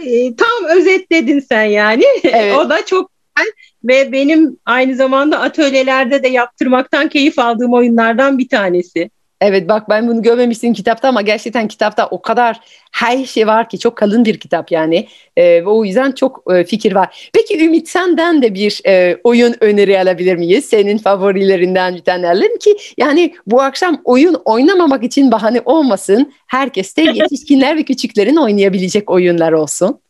e, 0.06 0.36
tam 0.36 0.76
özetledin 0.78 1.40
sen 1.40 1.64
yani. 1.64 2.04
Evet. 2.24 2.56
o 2.56 2.70
da 2.70 2.86
çok 2.86 3.10
güzel 3.36 3.52
ve 3.84 4.12
benim 4.12 4.56
aynı 4.66 4.94
zamanda 4.96 5.40
atölyelerde 5.40 6.22
de 6.22 6.28
yaptırmaktan 6.28 7.08
keyif 7.08 7.38
aldığım 7.38 7.72
oyunlardan 7.72 8.38
bir 8.38 8.48
tanesi. 8.48 9.10
Evet 9.40 9.68
bak 9.68 9.88
ben 9.88 10.08
bunu 10.08 10.22
görmemiştim 10.22 10.72
kitapta 10.72 11.08
ama 11.08 11.22
gerçekten 11.22 11.68
kitapta 11.68 12.06
o 12.06 12.22
kadar 12.22 12.60
her 12.92 13.24
şey 13.24 13.46
var 13.46 13.68
ki 13.68 13.78
çok 13.78 13.96
kalın 13.96 14.24
bir 14.24 14.40
kitap 14.40 14.72
yani 14.72 15.08
ve 15.38 15.66
o 15.66 15.84
yüzden 15.84 16.12
çok 16.12 16.42
e, 16.54 16.64
fikir 16.64 16.94
var. 16.94 17.30
Peki 17.32 17.64
Ümit 17.64 17.88
senden 17.88 18.42
de 18.42 18.54
bir 18.54 18.80
e, 18.86 19.18
oyun 19.24 19.54
öneri 19.60 20.00
alabilir 20.00 20.36
miyiz? 20.36 20.64
Senin 20.64 20.98
favorilerinden 20.98 21.94
bir 21.94 22.00
tane 22.00 22.28
alalım 22.28 22.58
ki 22.58 22.76
yani 22.98 23.34
bu 23.46 23.62
akşam 23.62 24.00
oyun 24.04 24.36
oynamamak 24.44 25.04
için 25.04 25.32
bahane 25.32 25.60
olmasın. 25.64 26.32
Herkes 26.46 26.96
de 26.96 27.02
yetişkinler 27.14 27.76
ve 27.76 27.82
küçüklerin 27.82 28.36
oynayabilecek 28.36 29.10
oyunlar 29.10 29.52
olsun. 29.52 30.00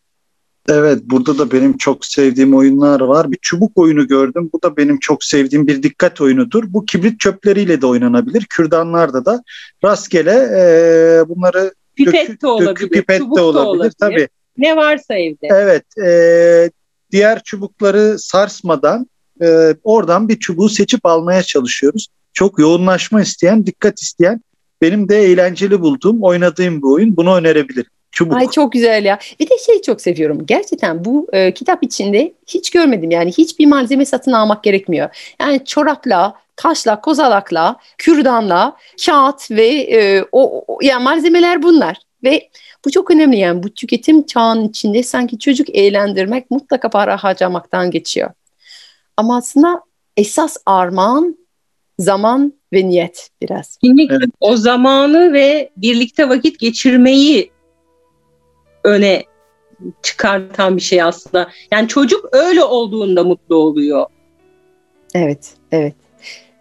Evet 0.68 0.98
burada 1.04 1.38
da 1.38 1.52
benim 1.52 1.76
çok 1.76 2.06
sevdiğim 2.06 2.54
oyunlar 2.54 3.00
var. 3.00 3.32
Bir 3.32 3.38
çubuk 3.42 3.72
oyunu 3.78 4.08
gördüm. 4.08 4.50
Bu 4.52 4.62
da 4.62 4.76
benim 4.76 4.98
çok 4.98 5.24
sevdiğim 5.24 5.66
bir 5.66 5.82
dikkat 5.82 6.20
oyunudur. 6.20 6.64
Bu 6.66 6.84
kibrit 6.84 7.20
çöpleriyle 7.20 7.80
de 7.80 7.86
oynanabilir. 7.86 8.46
Kürdanlarda 8.50 9.24
da 9.24 9.42
rastgele 9.84 10.30
e, 10.32 11.28
bunları 11.28 11.74
Pipet 11.96 12.14
dökü- 12.14 12.40
de 12.42 12.46
olabilir, 12.46 12.68
dökü 12.70 12.88
pipet 12.90 13.18
çubuk 13.18 13.36
de 13.36 13.40
da 13.40 13.44
olabilir. 13.44 13.66
olabilir. 13.68 13.94
Tabii. 14.00 14.28
Ne 14.58 14.76
varsa 14.76 15.14
evde. 15.14 15.48
Evet. 15.50 15.84
e, 16.06 16.70
diğer 17.12 17.42
çubukları 17.42 18.18
sarsmadan 18.18 19.06
e, 19.42 19.74
oradan 19.84 20.28
bir 20.28 20.38
çubuğu 20.38 20.68
seçip 20.68 21.06
almaya 21.06 21.42
çalışıyoruz. 21.42 22.08
Çok 22.32 22.58
yoğunlaşma 22.58 23.22
isteyen, 23.22 23.66
dikkat 23.66 24.00
isteyen 24.00 24.40
benim 24.82 25.08
de 25.08 25.22
eğlenceli 25.24 25.80
bulduğum, 25.80 26.22
oynadığım 26.22 26.82
bir 26.82 26.86
oyun. 26.86 27.16
Bunu 27.16 27.36
önerebilirim. 27.36 27.90
Çubuk. 28.16 28.36
Ay 28.36 28.50
çok 28.50 28.72
güzel 28.72 29.04
ya. 29.04 29.18
Bir 29.40 29.50
de 29.50 29.58
şey 29.66 29.82
çok 29.82 30.00
seviyorum. 30.00 30.46
Gerçekten 30.46 31.04
bu 31.04 31.26
e, 31.32 31.54
kitap 31.54 31.82
içinde 31.82 32.34
hiç 32.46 32.70
görmedim. 32.70 33.10
Yani 33.10 33.32
hiçbir 33.32 33.66
malzeme 33.66 34.04
satın 34.04 34.32
almak 34.32 34.64
gerekmiyor. 34.64 35.34
Yani 35.40 35.64
çorapla, 35.64 36.34
taşla, 36.56 37.00
kozalakla, 37.00 37.76
kürdanla, 37.98 38.76
kağıt 39.06 39.50
ve 39.50 39.66
e, 39.68 40.24
o, 40.32 40.64
o 40.68 40.78
yani 40.82 41.04
malzemeler 41.04 41.62
bunlar. 41.62 41.96
Ve 42.24 42.48
bu 42.84 42.90
çok 42.90 43.10
önemli 43.10 43.38
yani 43.38 43.62
bu 43.62 43.70
tüketim 43.74 44.26
çağının 44.26 44.68
içinde 44.68 45.02
sanki 45.02 45.38
çocuk 45.38 45.70
eğlendirmek 45.70 46.50
mutlaka 46.50 46.90
para 46.90 47.16
harcamaktan 47.16 47.90
geçiyor. 47.90 48.30
Ama 49.16 49.36
aslında 49.36 49.82
esas 50.16 50.56
armağan 50.66 51.38
zaman 51.98 52.52
ve 52.72 52.88
niyet 52.88 53.30
biraz. 53.42 53.76
Kesinlikle 53.76 54.14
Evet. 54.14 54.30
o 54.40 54.56
zamanı 54.56 55.32
ve 55.32 55.70
birlikte 55.76 56.28
vakit 56.28 56.58
geçirmeyi 56.58 57.55
öne 58.86 59.24
çıkartan 60.02 60.76
bir 60.76 60.82
şey 60.82 61.02
aslında. 61.02 61.48
Yani 61.72 61.88
çocuk 61.88 62.28
öyle 62.32 62.64
olduğunda 62.64 63.24
mutlu 63.24 63.56
oluyor. 63.56 64.06
Evet, 65.14 65.54
evet. 65.72 65.94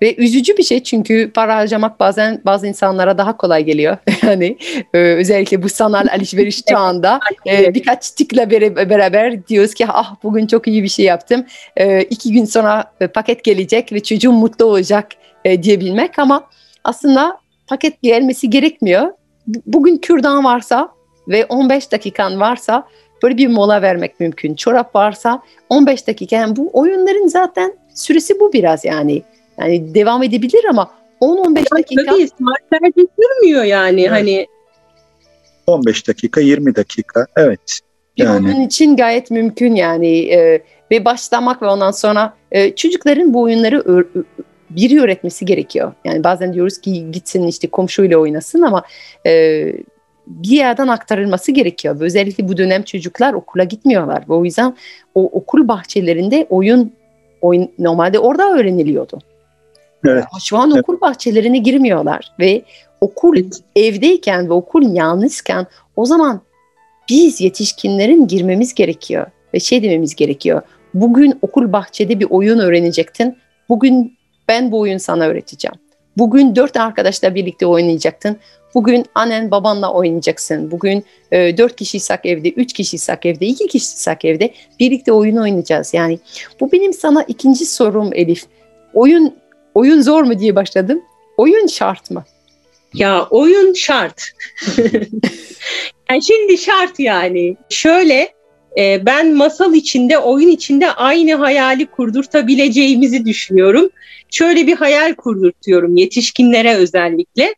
Ve 0.01 0.15
üzücü 0.15 0.57
bir 0.57 0.63
şey 0.63 0.83
çünkü 0.83 1.31
para 1.33 1.55
harcamak 1.55 1.99
bazen 1.99 2.41
bazı 2.45 2.67
insanlara 2.67 3.17
daha 3.17 3.37
kolay 3.37 3.63
geliyor. 3.63 3.97
Yani 4.23 4.57
e, 4.93 4.97
özellikle 4.99 5.63
bu 5.63 5.69
sanal 5.69 6.07
alışveriş 6.17 6.61
çağında 6.61 7.19
e, 7.47 7.73
birkaç 7.73 8.11
tıkla 8.11 8.43
bere- 8.43 8.89
beraber 8.89 9.47
diyoruz 9.47 9.73
ki 9.73 9.85
ah 9.89 10.15
bugün 10.23 10.47
çok 10.47 10.67
iyi 10.67 10.83
bir 10.83 10.87
şey 10.87 11.05
yaptım. 11.05 11.45
E, 11.77 12.01
iki 12.01 12.31
gün 12.31 12.45
sonra 12.45 12.91
e, 13.01 13.07
paket 13.07 13.43
gelecek 13.43 13.93
ve 13.93 14.03
çocuğum 14.03 14.31
mutlu 14.31 14.65
olacak 14.65 15.07
e, 15.45 15.63
diyebilmek 15.63 16.19
ama 16.19 16.47
aslında 16.83 17.37
paket 17.67 18.01
gelmesi 18.01 18.49
gerekmiyor. 18.49 19.11
Bu- 19.47 19.61
Bugün 19.65 19.97
kürdan 19.97 20.43
varsa 20.43 20.89
ve 21.27 21.45
15 21.45 21.91
dakikan 21.91 22.39
varsa 22.39 22.87
böyle 23.23 23.37
bir 23.37 23.47
mola 23.47 23.81
vermek 23.81 24.19
mümkün. 24.19 24.55
Çorap 24.55 24.95
varsa 24.95 25.41
15 25.69 26.07
dakika. 26.07 26.35
Yani 26.35 26.55
bu 26.55 26.69
oyunların 26.73 27.27
zaten 27.27 27.73
süresi 27.93 28.39
bu 28.39 28.53
biraz 28.53 28.85
yani. 28.85 29.21
Yani 29.59 29.95
devam 29.95 30.23
edebilir 30.23 30.65
ama 30.69 30.91
10-15 31.21 31.55
dakika. 31.77 32.03
Tabii 32.05 32.27
saatlerce 32.27 33.01
sürmüyor 33.19 33.63
yani 33.63 34.01
Evet. 34.01 34.11
hani 34.11 34.47
15 35.67 36.07
dakika, 36.07 36.41
20 36.41 36.75
dakika. 36.75 37.25
Evet. 37.37 37.79
Bir 38.17 38.23
Yani. 38.23 38.47
oyun 38.47 38.61
için 38.61 38.95
gayet 38.95 39.31
mümkün 39.31 39.75
yani 39.75 40.19
e, 40.19 40.61
ve 40.91 41.05
başlamak 41.05 41.61
ve 41.61 41.65
ondan 41.67 41.91
sonra 41.91 42.33
e, 42.51 42.75
çocukların 42.75 43.33
bu 43.33 43.41
oyunları 43.41 43.79
ö- 43.79 44.23
biri 44.69 45.01
öğretmesi 45.01 45.45
gerekiyor. 45.45 45.93
Yani 46.05 46.23
bazen 46.23 46.53
diyoruz 46.53 46.77
ki 46.81 47.11
gitsin 47.11 47.47
işte 47.47 47.67
komşuyla 47.67 48.17
oynasın 48.17 48.61
ama 48.61 48.83
e, 49.25 49.63
bir 50.27 50.57
yerden 50.57 50.87
aktarılması 50.87 51.51
gerekiyor. 51.51 51.99
Ve 51.99 52.03
özellikle 52.03 52.47
bu 52.47 52.57
dönem 52.57 52.83
çocuklar 52.83 53.33
okula 53.33 53.63
gitmiyorlar. 53.63 54.23
Ve 54.29 54.33
o 54.33 54.45
yüzden 54.45 54.75
o 55.15 55.23
okul 55.23 55.67
bahçelerinde 55.67 56.47
oyun, 56.49 56.91
oyun 57.41 57.71
normalde 57.79 58.19
orada 58.19 58.51
öğreniliyordu. 58.51 59.19
Evet. 60.05 60.23
Şu 60.43 60.57
an 60.57 60.71
Evet. 60.71 60.83
okul 60.83 61.01
bahçelerine 61.01 61.57
girmiyorlar 61.57 62.31
ve 62.39 62.61
okul 63.01 63.37
Evet. 63.37 63.53
evdeyken 63.75 64.49
ve 64.49 64.53
okul 64.53 64.95
yalnızken 64.95 65.67
o 65.95 66.05
zaman 66.05 66.41
biz 67.09 67.41
yetişkinlerin 67.41 68.27
girmemiz 68.27 68.73
gerekiyor 68.73 69.25
ve 69.53 69.59
şey 69.59 69.83
dememiz 69.83 70.15
gerekiyor. 70.15 70.61
Bugün 70.93 71.39
okul 71.41 71.71
bahçede 71.71 72.19
bir 72.19 72.27
oyun 72.29 72.59
öğrenecektin. 72.59 73.37
Bugün 73.69 74.17
ben 74.47 74.71
bu 74.71 74.79
oyunu 74.79 74.99
sana 74.99 75.25
öğreteceğim. 75.25 75.75
Bugün 76.17 76.55
dört 76.55 76.77
arkadaşla 76.77 77.35
birlikte 77.35 77.65
oynayacaktın. 77.65 78.37
Bugün 78.75 79.05
annen 79.15 79.51
babanla 79.51 79.93
oynayacaksın. 79.93 80.71
Bugün 80.71 81.03
e, 81.31 81.57
dört 81.57 81.75
kişiysek 81.75 82.19
evde, 82.23 82.49
üç 82.49 82.73
kişiysek 82.73 83.25
evde, 83.25 83.45
iki 83.45 83.67
kişiysek 83.67 84.25
evde 84.25 84.53
birlikte 84.79 85.11
oyun 85.11 85.35
oynayacağız. 85.35 85.93
Yani 85.93 86.19
bu 86.59 86.71
benim 86.71 86.93
sana 86.93 87.23
ikinci 87.23 87.65
sorum 87.65 88.09
Elif. 88.13 88.43
Oyun 88.93 89.35
oyun 89.73 90.01
zor 90.01 90.23
mu 90.23 90.39
diye 90.39 90.55
başladım. 90.55 91.01
Oyun 91.37 91.67
şart 91.67 92.11
mı? 92.11 92.23
Ya 92.93 93.27
oyun 93.29 93.73
şart. 93.73 94.21
yani 96.09 96.23
şimdi 96.23 96.57
şart 96.57 96.99
yani. 96.99 97.57
Şöyle 97.69 98.29
e, 98.77 99.05
ben 99.05 99.33
masal 99.33 99.73
içinde, 99.73 100.17
oyun 100.17 100.49
içinde 100.49 100.91
aynı 100.91 101.35
hayali 101.35 101.85
kurdurtabileceğimizi 101.85 103.25
düşünüyorum. 103.25 103.89
Şöyle 104.31 104.67
bir 104.67 104.75
hayal 104.75 105.13
kurdurtuyorum 105.13 105.95
yetişkinlere 105.95 106.75
özellikle. 106.75 107.55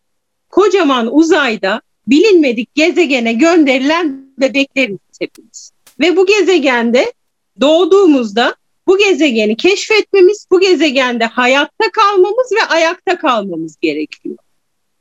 Kocaman 0.49 1.15
uzayda 1.15 1.81
bilinmedik 2.07 2.75
gezegene 2.75 3.33
gönderilen 3.33 4.25
bebekleriz 4.37 4.97
hepimiz. 5.19 5.71
Ve 5.99 6.17
bu 6.17 6.25
gezegende 6.25 7.13
doğduğumuzda 7.61 8.55
bu 8.87 8.97
gezegeni 8.97 9.57
keşfetmemiz, 9.57 10.47
bu 10.51 10.59
gezegende 10.59 11.25
hayatta 11.25 11.91
kalmamız 11.93 12.51
ve 12.51 12.63
ayakta 12.69 13.17
kalmamız 13.17 13.77
gerekiyor. 13.81 14.37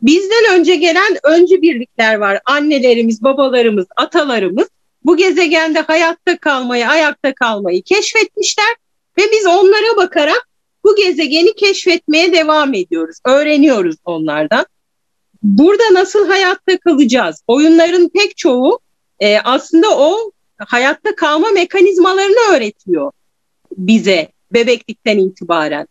Bizden 0.03 0.59
önce 0.59 0.75
gelen 0.75 1.19
öncü 1.23 1.63
birlikler 1.63 2.15
var. 2.15 2.41
Annelerimiz, 2.45 3.23
babalarımız, 3.23 3.87
atalarımız 3.97 4.69
bu 5.05 5.17
gezegende 5.17 5.81
hayatta 5.81 6.37
kalmayı, 6.37 6.89
ayakta 6.89 7.35
kalmayı 7.35 7.83
keşfetmişler 7.83 8.77
ve 9.19 9.23
biz 9.33 9.47
onlara 9.47 9.97
bakarak 9.97 10.49
bu 10.85 10.97
gezegeni 10.97 11.55
keşfetmeye 11.55 12.33
devam 12.33 12.75
ediyoruz. 12.75 13.17
Öğreniyoruz 13.25 13.97
onlardan. 14.05 14.67
Burada 15.43 15.95
nasıl 15.95 16.29
hayatta 16.29 16.79
kalacağız? 16.79 17.43
Oyunların 17.47 18.09
pek 18.09 18.37
çoğu 18.37 18.81
e, 19.21 19.39
aslında 19.39 19.99
o 19.99 20.31
hayatta 20.59 21.15
kalma 21.15 21.51
mekanizmalarını 21.51 22.57
öğretiyor 22.57 23.13
bize 23.77 24.29
bebeklikten 24.53 25.19
itibaren. 25.19 25.87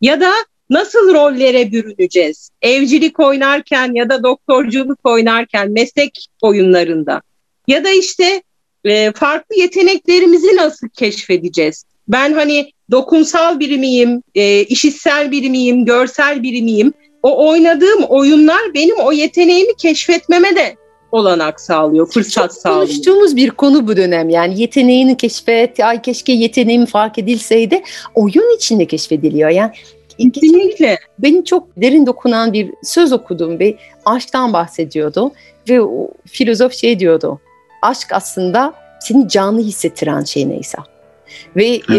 Ya 0.00 0.20
da 0.20 0.32
nasıl 0.70 1.14
rollere 1.14 1.72
bürüneceğiz? 1.72 2.50
Evcilik 2.62 3.20
oynarken 3.20 3.94
ya 3.94 4.08
da 4.08 4.22
doktorculuk 4.22 4.98
oynarken 5.04 5.70
meslek 5.70 6.28
oyunlarında. 6.42 7.22
Ya 7.66 7.84
da 7.84 7.90
işte 7.90 8.42
e, 8.84 9.12
farklı 9.12 9.56
yeteneklerimizi 9.56 10.56
nasıl 10.56 10.88
keşfedeceğiz? 10.88 11.84
Ben 12.08 12.32
hani 12.32 12.72
dokunsal 12.90 13.60
biri 13.60 13.78
miyim, 13.78 14.22
e, 14.34 14.60
işitsel 14.60 15.30
biri 15.30 15.50
miyim, 15.50 15.84
görsel 15.84 16.42
biri 16.42 16.62
miyim? 16.62 16.92
O 17.22 17.48
oynadığım 17.48 18.04
oyunlar 18.04 18.74
benim 18.74 18.96
o 18.98 19.12
yeteneğimi 19.12 19.76
keşfetmeme 19.76 20.56
de 20.56 20.76
olanak 21.12 21.60
sağlıyor, 21.60 22.06
fırsat 22.06 22.50
Çok 22.50 22.52
sağlıyor. 22.52 22.86
konuştuğumuz 22.86 23.36
bir 23.36 23.50
konu 23.50 23.88
bu 23.88 23.96
dönem. 23.96 24.28
Yani 24.28 24.60
yeteneğini 24.60 25.16
keşfet, 25.16 25.80
ay 25.80 26.02
keşke 26.02 26.32
yeteneğim 26.32 26.86
fark 26.86 27.18
edilseydi. 27.18 27.82
Oyun 28.14 28.56
içinde 28.56 28.86
keşfediliyor. 28.86 29.50
Yani 29.50 29.72
Kesinlikle. 30.32 30.98
benim 31.18 31.44
çok 31.44 31.68
derin 31.76 32.06
dokunan 32.06 32.52
bir 32.52 32.70
söz 32.82 33.12
okudum 33.12 33.58
ve 33.58 33.74
aşktan 34.04 34.52
bahsediyordu. 34.52 35.32
Ve 35.68 35.82
o 35.82 36.10
filozof 36.26 36.72
şey 36.72 36.98
diyordu. 36.98 37.40
Aşk 37.82 38.12
aslında 38.12 38.74
seni 39.00 39.28
canlı 39.28 39.60
hissettiren 39.60 40.24
şey 40.24 40.48
neyse. 40.48 40.78
Ve 41.56 41.66
e, 41.66 41.98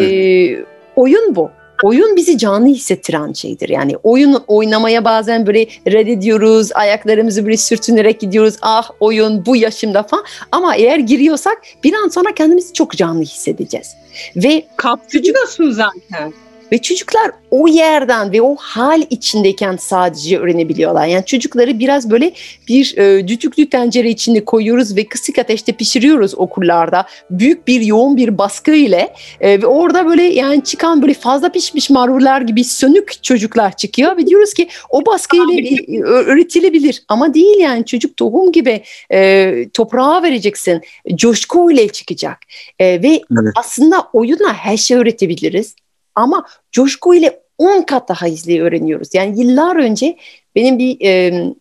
oyun 0.96 1.36
bu. 1.36 1.52
Oyun 1.84 2.16
bizi 2.16 2.38
canlı 2.38 2.68
hissettiren 2.68 3.34
şeydir. 3.34 3.70
Yani 3.70 3.98
oyun 4.04 4.44
oynamaya 4.48 5.06
bazen 5.06 5.48
böyle 5.48 5.68
reddediyoruz, 5.88 6.72
ayaklarımızı 6.74 7.46
böyle 7.46 7.58
sürtünerek 7.58 8.20
gidiyoruz. 8.20 8.56
Ah 8.62 8.90
oyun 9.00 9.46
bu 9.46 9.56
yaşımda 9.56 10.04
falan. 10.04 10.26
Ama 10.52 10.76
eğer 10.76 11.00
giriyorsak 11.00 11.62
bir 11.84 11.94
an 11.94 12.08
sonra 12.08 12.34
kendimizi 12.36 12.74
çok 12.74 12.92
canlı 12.92 13.22
hissedeceğiz. 13.22 13.96
Ve 14.36 14.66
Kaptırıyorsun 14.76 15.72
zaten. 15.72 16.34
Ve 16.72 16.78
çocuklar 16.78 17.32
o 17.52 17.68
yerden 17.68 18.32
ve 18.32 18.42
o 18.42 18.56
hal 18.56 19.02
içindeyken 19.10 19.78
sadece 19.78 20.40
öğrenebiliyorlar. 20.40 21.08
Yani 21.08 21.26
çocukları 21.26 21.80
biraz 21.80 22.10
böyle 22.10 22.32
bir 22.68 22.98
e, 22.98 23.28
düdüklü 23.28 23.70
tencere 23.70 24.10
içinde 24.10 24.46
koyuyoruz 24.46 24.96
ve 24.96 25.06
kısık 25.06 25.40
ateşte 25.40 25.72
pişiriyoruz 25.72 26.36
okullarda. 26.36 27.06
Büyük 27.30 27.68
bir 27.68 27.82
yoğun 27.82 28.18
bir 28.18 28.38
baskı 28.38 28.72
ile 28.72 29.14
e, 29.42 29.62
ve 29.62 29.66
orada 29.66 30.06
böyle 30.06 30.24
yani 30.24 30.64
çıkan 30.64 31.02
böyle 31.02 31.14
fazla 31.14 31.50
pişmiş 31.50 31.90
marullar 31.90 32.42
gibi 32.42 32.64
sönük 32.64 33.24
çocuklar 33.24 33.78
çıkıyor 33.78 34.18
ve 34.18 34.28
diyoruz 34.28 34.54
ki 34.54 34.68
o 34.90 35.06
baskıyla 35.06 35.54
e, 35.54 36.02
öğretilebilir 36.02 37.04
ama 37.08 37.34
değil 37.34 37.60
yani 37.60 37.86
çocuk 37.86 38.18
tohum 38.18 38.52
gibi 38.52 38.84
e, 39.12 39.70
toprağa 39.74 40.24
vereceksin 40.24 40.82
coşku 41.16 41.72
ile 41.72 41.88
çıkacak 41.88 42.38
E, 42.80 42.86
ve 42.86 43.08
Evet. 43.08 43.54
aslında 43.56 44.08
oyunla 44.14 44.54
her 44.54 44.78
şey 44.78 44.98
öğretebiliriz 44.98 45.76
ama 46.16 46.46
coşku 46.72 47.16
ile 47.16 47.40
10 47.58 47.82
kat 47.82 48.10
daha 48.10 48.26
hızlı 48.26 48.60
öğreniyoruz. 48.60 49.14
Yani 49.14 49.42
yıllar 49.42 49.76
önce 49.76 50.18
benim 50.56 50.80
bir 50.80 50.98
e, 51.02 51.54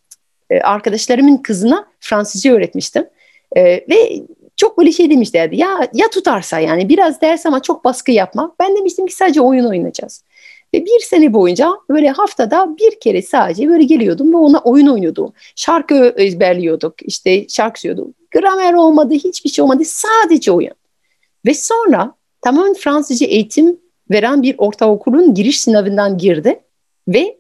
arkadaşlarımın 0.63 1.37
kızına 1.37 1.89
Fransızca 2.01 2.53
öğretmiştim. 2.53 3.07
E, 3.57 3.63
ve 3.65 4.23
çok 4.57 4.79
böyle 4.79 4.93
şey 4.93 5.11
demişlerdi 5.11 5.57
ya 5.57 5.89
ya 5.95 6.11
tutarsa 6.11 6.59
yani 6.59 6.89
biraz 6.89 7.21
ders 7.21 7.47
ama 7.47 7.63
çok 7.63 7.85
baskı 7.85 8.13
yapma. 8.13 8.55
Ben 8.61 8.77
demiştim 8.77 9.07
ki 9.07 9.15
sadece 9.15 9.41
oyun 9.41 9.65
oynayacağız. 9.65 10.25
Ve 10.75 10.85
bir 10.85 11.01
sene 11.01 11.33
boyunca 11.33 11.71
böyle 11.91 12.11
haftada 12.11 12.77
bir 12.79 13.01
kere 13.01 13.23
sadece 13.23 13.69
böyle 13.69 13.85
geliyordum 13.85 14.33
ve 14.33 14.37
ona 14.37 14.59
oyun 14.59 14.87
oynuyordum. 14.87 15.33
Şarkı 15.57 16.15
ezberliyorduk, 16.17 16.95
işte 17.03 17.49
şarkı 17.49 17.81
söylüyorduk. 17.81 18.15
Gramer 18.31 18.73
olmadı, 18.73 19.15
hiçbir 19.15 19.51
şey 19.51 19.63
olmadı, 19.63 19.83
sadece 19.85 20.53
oyun. 20.53 20.75
Ve 21.47 21.55
sonra 21.55 22.15
tamamen 22.41 22.75
Fransızca 22.75 23.27
eğitim 23.27 23.81
veren 24.11 24.43
bir 24.43 24.55
ortaokulun 24.59 25.35
giriş 25.35 25.61
sınavından 25.61 26.19
girdi 26.19 26.61
ve 27.09 27.37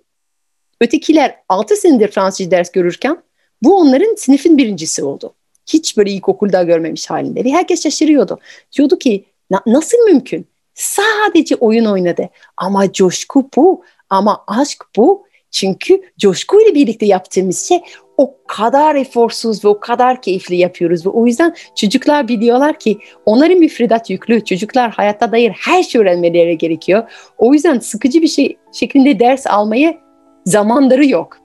ötekiler 0.80 1.34
6 1.48 1.76
senedir 1.76 2.08
Fransızca 2.08 2.50
ders 2.50 2.72
görürken 2.72 3.22
bu 3.62 3.76
onların 3.76 4.14
sınıfın 4.14 4.58
birincisi 4.58 5.04
oldu. 5.04 5.34
Hiç 5.66 5.96
böyle 5.96 6.10
ilkokulda 6.10 6.62
görmemiş 6.62 7.10
halinde 7.10 7.44
ve 7.44 7.50
herkes 7.52 7.82
şaşırıyordu. 7.82 8.38
Diyordu 8.76 8.98
ki 8.98 9.24
"Na- 9.50 9.62
nasıl 9.66 9.98
mümkün? 9.98 10.46
Sadece 10.74 11.56
oyun 11.56 11.84
oynadı 11.84 12.28
ama 12.56 12.92
coşku 12.92 13.48
bu 13.56 13.84
ama 14.10 14.44
aşk 14.46 14.84
bu. 14.96 15.27
Çünkü 15.50 16.00
coşkuyla 16.18 16.74
birlikte 16.74 17.06
yaptığımız 17.06 17.68
şey 17.68 17.80
o 18.16 18.34
kadar 18.46 18.94
eforsuz 18.94 19.64
ve 19.64 19.68
o 19.68 19.80
kadar 19.80 20.22
keyifli 20.22 20.56
yapıyoruz 20.56 21.06
ve 21.06 21.10
o 21.10 21.26
yüzden 21.26 21.54
çocuklar 21.76 22.28
biliyorlar 22.28 22.78
ki 22.78 22.98
onların 23.26 23.58
müfredat 23.58 24.10
yüklü. 24.10 24.44
Çocuklar 24.44 24.90
hayatta 24.90 25.32
dair 25.32 25.50
her 25.50 25.82
şey 25.82 26.00
öğrenmeleri 26.00 26.58
gerekiyor. 26.58 27.10
O 27.38 27.54
yüzden 27.54 27.78
sıkıcı 27.78 28.22
bir 28.22 28.28
şey 28.28 28.56
şeklinde 28.72 29.20
ders 29.20 29.46
almaya 29.46 29.98
zamanları 30.44 31.06
yok. 31.06 31.38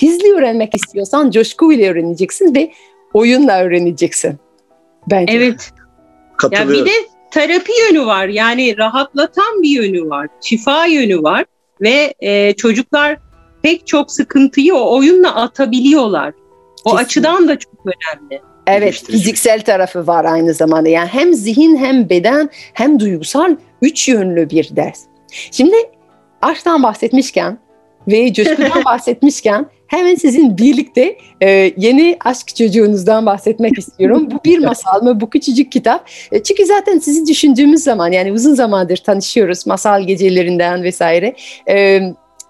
Hızlı 0.00 0.36
öğrenmek 0.38 0.76
istiyorsan 0.76 1.30
coşkuyla 1.30 1.90
öğreneceksin 1.90 2.54
ve 2.54 2.72
oyunla 3.14 3.62
öğreneceksin. 3.62 4.38
Bence. 5.10 5.32
Evet. 5.32 5.72
Ya 5.76 5.84
Katılıyorum. 6.36 6.86
bir 6.86 6.90
de 6.90 6.94
terapi 7.30 7.72
yönü 7.88 8.06
var. 8.06 8.26
Yani 8.26 8.78
rahatlatan 8.78 9.62
bir 9.62 9.68
yönü 9.68 10.08
var. 10.08 10.28
Şifa 10.40 10.86
yönü 10.86 11.22
var. 11.22 11.44
Ve 11.80 12.14
e, 12.20 12.52
çocuklar 12.52 13.18
pek 13.64 13.86
çok 13.86 14.10
sıkıntıyı 14.10 14.74
o 14.74 14.96
oyunla 14.96 15.34
atabiliyorlar. 15.34 16.28
O 16.28 16.90
Kesinlikle. 16.90 17.04
açıdan 17.04 17.48
da 17.48 17.58
çok 17.58 17.72
önemli. 17.84 18.42
Evet, 18.66 19.04
fiziksel 19.06 19.60
tarafı 19.60 20.06
var 20.06 20.24
aynı 20.24 20.54
zamanda. 20.54 20.88
Yani 20.88 21.08
hem 21.08 21.34
zihin 21.34 21.76
hem 21.76 22.08
beden 22.08 22.50
hem 22.72 23.00
duygusal 23.00 23.56
üç 23.82 24.08
yönlü 24.08 24.50
bir 24.50 24.76
ders. 24.76 25.00
Şimdi 25.50 25.76
aşktan 26.42 26.82
bahsetmişken 26.82 27.58
ve 28.08 28.32
coşkudan 28.32 28.84
bahsetmişken 28.84 29.66
hemen 29.86 30.14
sizin 30.14 30.58
birlikte 30.58 31.18
e, 31.42 31.72
yeni 31.76 32.16
aşk 32.24 32.56
çocuğunuzdan 32.56 33.26
bahsetmek 33.26 33.78
istiyorum. 33.78 34.28
Bu 34.30 34.44
bir 34.44 34.58
masal 34.58 35.02
mı? 35.02 35.20
Bu 35.20 35.30
küçücük 35.30 35.72
kitap. 35.72 36.10
E, 36.32 36.42
çünkü 36.42 36.66
zaten 36.66 36.98
sizi 36.98 37.26
düşündüğümüz 37.26 37.82
zaman 37.82 38.12
yani 38.12 38.32
uzun 38.32 38.54
zamandır 38.54 38.96
tanışıyoruz 38.96 39.66
masal 39.66 40.02
gecelerinden 40.02 40.82
vesaire. 40.82 41.36
E, 41.68 42.00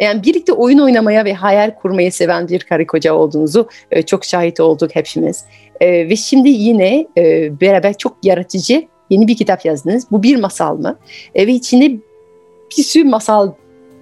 yani 0.00 0.22
birlikte 0.22 0.52
oyun 0.52 0.78
oynamaya 0.78 1.24
ve 1.24 1.34
hayal 1.34 1.70
kurmayı 1.70 2.12
seven 2.12 2.48
bir 2.48 2.60
karı 2.60 2.86
koca 2.86 3.14
olduğunuzu 3.14 3.68
e, 3.90 4.02
çok 4.02 4.24
şahit 4.24 4.60
olduk 4.60 4.90
hepimiz. 4.94 5.44
E, 5.80 6.08
ve 6.08 6.16
şimdi 6.16 6.48
yine 6.48 7.06
e, 7.18 7.60
beraber 7.60 7.94
çok 7.98 8.16
yaratıcı 8.22 8.88
yeni 9.10 9.28
bir 9.28 9.36
kitap 9.36 9.64
yazdınız. 9.64 10.10
Bu 10.10 10.22
bir 10.22 10.36
masal 10.36 10.76
mı? 10.76 10.98
E, 11.34 11.46
ve 11.46 11.52
içinde 11.52 11.90
bir 12.78 12.82
sürü 12.82 13.04
masal 13.04 13.52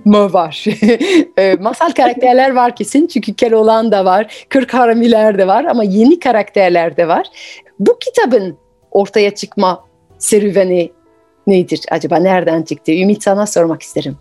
mı 0.05 0.33
var? 0.33 0.65
e, 1.39 1.55
masal 1.55 1.91
karakterler 1.91 2.51
var 2.55 2.77
kesin 2.77 3.07
çünkü 3.07 3.35
Keloğlan 3.35 3.93
da 3.93 4.05
var, 4.05 4.47
Kırk 4.49 4.75
Haramiler 4.75 5.39
de 5.39 5.47
var 5.47 5.65
ama 5.65 5.85
yeni 5.85 6.19
karakterler 6.19 6.97
de 6.97 7.09
var. 7.09 7.27
Bu 7.81 7.99
kitabın 7.99 8.57
ortaya 8.91 9.35
çıkma 9.35 9.85
serüveni 10.19 10.93
nedir 11.47 11.81
acaba? 11.91 12.17
Nereden 12.17 12.63
çıktı? 12.63 12.93
Ümit 12.93 13.23
sana 13.23 13.47
sormak 13.47 13.83
isterim. 13.83 14.17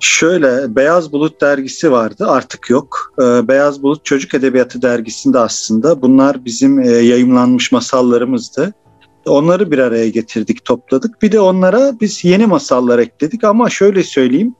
Şöyle 0.00 0.76
Beyaz 0.76 1.12
Bulut 1.12 1.40
dergisi 1.40 1.92
vardı 1.92 2.26
artık 2.28 2.70
yok. 2.70 3.14
Ee, 3.22 3.48
Beyaz 3.48 3.82
Bulut 3.82 4.04
Çocuk 4.04 4.34
Edebiyatı 4.34 4.82
dergisinde 4.82 5.38
aslında 5.38 6.02
bunlar 6.02 6.44
bizim 6.44 6.80
e, 6.80 6.88
yayımlanmış 6.88 7.72
masallarımızdı. 7.72 8.74
Onları 9.26 9.70
bir 9.70 9.78
araya 9.78 10.08
getirdik, 10.08 10.64
topladık. 10.64 11.22
Bir 11.22 11.32
de 11.32 11.40
onlara 11.40 11.92
biz 12.00 12.24
yeni 12.24 12.46
masallar 12.46 12.98
ekledik 12.98 13.44
ama 13.44 13.70
şöyle 13.70 14.02
söyleyeyim. 14.02 14.54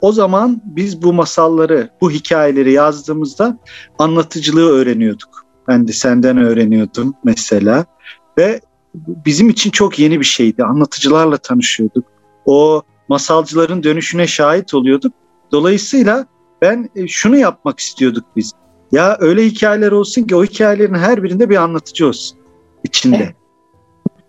O 0.00 0.12
zaman 0.12 0.62
biz 0.64 1.02
bu 1.02 1.12
masalları, 1.12 1.90
bu 2.00 2.10
hikayeleri 2.10 2.72
yazdığımızda 2.72 3.58
anlatıcılığı 3.98 4.70
öğreniyorduk. 4.70 5.46
Ben 5.68 5.88
de 5.88 5.92
senden 5.92 6.38
öğreniyordum 6.38 7.14
mesela. 7.24 7.84
Ve 8.38 8.60
bizim 8.94 9.48
için 9.48 9.70
çok 9.70 9.98
yeni 9.98 10.20
bir 10.20 10.24
şeydi. 10.24 10.64
Anlatıcılarla 10.64 11.36
tanışıyorduk. 11.36 12.04
O 12.46 12.82
masalcıların 13.08 13.82
dönüşüne 13.82 14.26
şahit 14.26 14.74
oluyorduk. 14.74 15.12
Dolayısıyla 15.52 16.26
ben 16.62 16.90
e, 16.96 17.08
şunu 17.08 17.36
yapmak 17.36 17.80
istiyorduk 17.80 18.24
biz. 18.36 18.52
Ya 18.92 19.16
öyle 19.20 19.44
hikayeler 19.44 19.92
olsun 19.92 20.22
ki 20.22 20.36
o 20.36 20.44
hikayelerin 20.44 20.94
her 20.94 21.22
birinde 21.22 21.50
bir 21.50 21.56
anlatıcı 21.56 22.06
olsun 22.06 22.38
içinde. 22.84 23.16
Evet. 23.16 23.34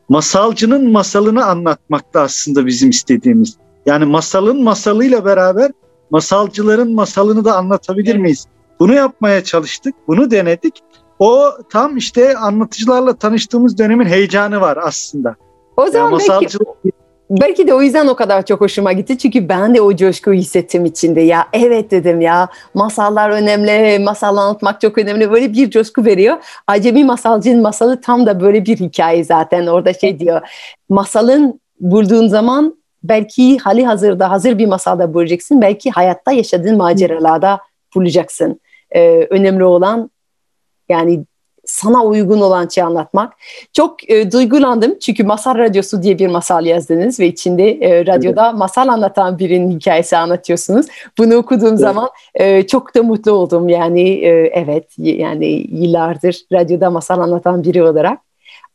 Masalcının 0.09 0.91
masalını 0.91 1.45
anlatmak 1.45 2.13
da 2.13 2.21
aslında 2.21 2.65
bizim 2.65 2.89
istediğimiz. 2.89 3.57
Yani 3.85 4.05
masalın 4.05 4.63
masalıyla 4.63 5.25
beraber 5.25 5.71
masalcıların 6.09 6.93
masalını 6.93 7.45
da 7.45 7.57
anlatabilir 7.57 8.15
miyiz? 8.15 8.45
Bunu 8.79 8.93
yapmaya 8.93 9.43
çalıştık, 9.43 9.95
bunu 10.07 10.31
denedik. 10.31 10.83
O 11.19 11.51
tam 11.69 11.97
işte 11.97 12.37
anlatıcılarla 12.37 13.15
tanıştığımız 13.15 13.77
dönemin 13.77 14.05
heyecanı 14.05 14.61
var 14.61 14.77
aslında. 14.81 15.35
O 15.77 15.85
zaman 15.85 15.99
yani 15.99 16.11
masalcılık... 16.11 16.67
belki 16.67 17.06
belki 17.29 17.67
de 17.67 17.73
o 17.73 17.81
yüzden 17.81 18.07
o 18.07 18.15
kadar 18.15 18.45
çok 18.45 18.61
hoşuma 18.61 18.93
gitti. 18.93 19.17
Çünkü 19.17 19.49
ben 19.49 19.75
de 19.75 19.81
o 19.81 19.95
coşkuyu 19.95 20.39
hissettim 20.39 20.85
içinde. 20.85 21.21
Ya 21.21 21.47
evet 21.53 21.91
dedim 21.91 22.21
ya 22.21 22.47
masallar 22.73 23.29
önemli, 23.29 23.99
masal 23.99 24.37
anlatmak 24.37 24.81
çok 24.81 24.97
önemli. 24.97 25.31
Böyle 25.31 25.53
bir 25.53 25.69
coşku 25.69 26.05
veriyor. 26.05 26.37
Acemi 26.67 27.03
Masalcı'nın 27.03 27.61
masalı 27.61 28.01
tam 28.01 28.25
da 28.25 28.41
böyle 28.41 28.65
bir 28.65 28.77
hikaye 28.77 29.23
zaten. 29.23 29.67
Orada 29.67 29.93
şey 29.93 30.19
diyor. 30.19 30.41
Masalın 30.89 31.61
bulduğun 31.79 32.27
zaman 32.27 32.77
belki 33.03 33.57
hali 33.57 33.85
hazırda 33.85 34.31
hazır 34.31 34.57
bir 34.57 34.65
masalda 34.65 35.13
bulacaksın. 35.13 35.61
Belki 35.61 35.91
hayatta 35.91 36.31
yaşadığın 36.31 36.77
maceralarda 36.77 37.59
bulacaksın. 37.95 38.59
Ee, 38.91 39.27
önemli 39.29 39.63
olan 39.63 40.11
yani 40.89 41.25
sana 41.67 42.03
uygun 42.03 42.41
olan 42.41 42.67
şey 42.67 42.83
anlatmak. 42.83 43.33
Çok 43.73 44.09
e, 44.09 44.31
duygulandım 44.31 44.99
çünkü 44.99 45.23
Masal 45.23 45.57
Radyosu 45.57 46.03
diye 46.03 46.19
bir 46.19 46.27
masal 46.27 46.65
yazdınız 46.65 47.19
ve 47.19 47.27
içinde 47.27 47.71
e, 47.71 48.05
radyoda 48.05 48.49
evet. 48.49 48.59
masal 48.59 48.87
anlatan 48.87 49.39
birinin 49.39 49.79
hikayesi 49.79 50.17
anlatıyorsunuz. 50.17 50.85
Bunu 51.17 51.35
okuduğum 51.35 51.67
evet. 51.67 51.79
zaman 51.79 52.09
e, 52.35 52.67
çok 52.67 52.95
da 52.95 53.03
mutlu 53.03 53.31
oldum. 53.31 53.69
Yani 53.69 54.09
e, 54.09 54.29
evet 54.53 54.85
yani 54.97 55.65
yıllardır 55.71 56.45
radyoda 56.53 56.89
masal 56.89 57.19
anlatan 57.19 57.63
biri 57.63 57.83
olarak. 57.83 58.19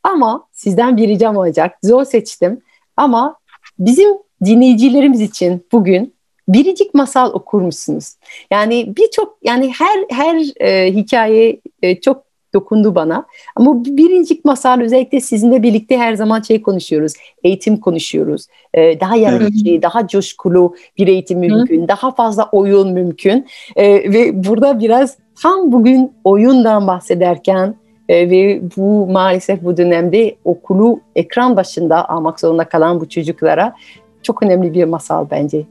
Ama 0.03 0.47
sizden 0.51 0.97
bir 0.97 1.07
ricam 1.07 1.37
olacak. 1.37 1.75
Zor 1.83 2.05
seçtim 2.05 2.61
ama 2.97 3.35
bizim 3.79 4.09
dinleyicilerimiz 4.45 5.21
için 5.21 5.65
bugün 5.71 6.13
biricik 6.47 6.93
masal 6.93 7.33
okur 7.33 7.61
musunuz? 7.61 8.15
Yani 8.51 8.93
birçok 8.97 9.37
yani 9.43 9.73
her 9.77 10.05
her 10.09 10.61
e, 10.61 10.93
hikaye 10.93 11.61
e, 11.81 12.01
çok 12.01 12.32
dokundu 12.53 12.95
bana. 12.95 13.25
Ama 13.55 13.85
birincik 13.85 14.45
masal 14.45 14.81
özellikle 14.81 15.19
sizinle 15.19 15.63
birlikte 15.63 15.97
her 15.97 16.13
zaman 16.13 16.41
şey 16.41 16.61
konuşuyoruz. 16.61 17.13
Eğitim 17.43 17.77
konuşuyoruz. 17.77 18.47
Ee, 18.73 18.99
daha 18.99 19.15
yaratıcı, 19.15 19.69
evet. 19.71 19.83
daha 19.83 20.07
coşkulu 20.07 20.75
bir 20.97 21.07
eğitim 21.07 21.39
mümkün. 21.39 21.83
Hı. 21.83 21.87
Daha 21.87 22.11
fazla 22.11 22.49
oyun 22.51 22.93
mümkün. 22.93 23.47
Ee, 23.75 24.13
ve 24.13 24.43
burada 24.45 24.79
biraz 24.79 25.17
tam 25.41 25.71
bugün 25.71 26.11
oyundan 26.23 26.87
bahsederken 26.87 27.75
e, 28.09 28.29
ve 28.29 28.61
bu 28.77 29.07
maalesef 29.07 29.63
bu 29.63 29.77
dönemde 29.77 30.35
okulu 30.43 30.99
ekran 31.15 31.55
başında 31.55 32.09
almak 32.09 32.39
zorunda 32.39 32.69
kalan 32.69 32.99
bu 32.99 33.09
çocuklara 33.09 33.75
çok 34.23 34.43
önemli 34.43 34.73
bir 34.73 34.83
masal 34.83 35.27
bence. 35.31 35.65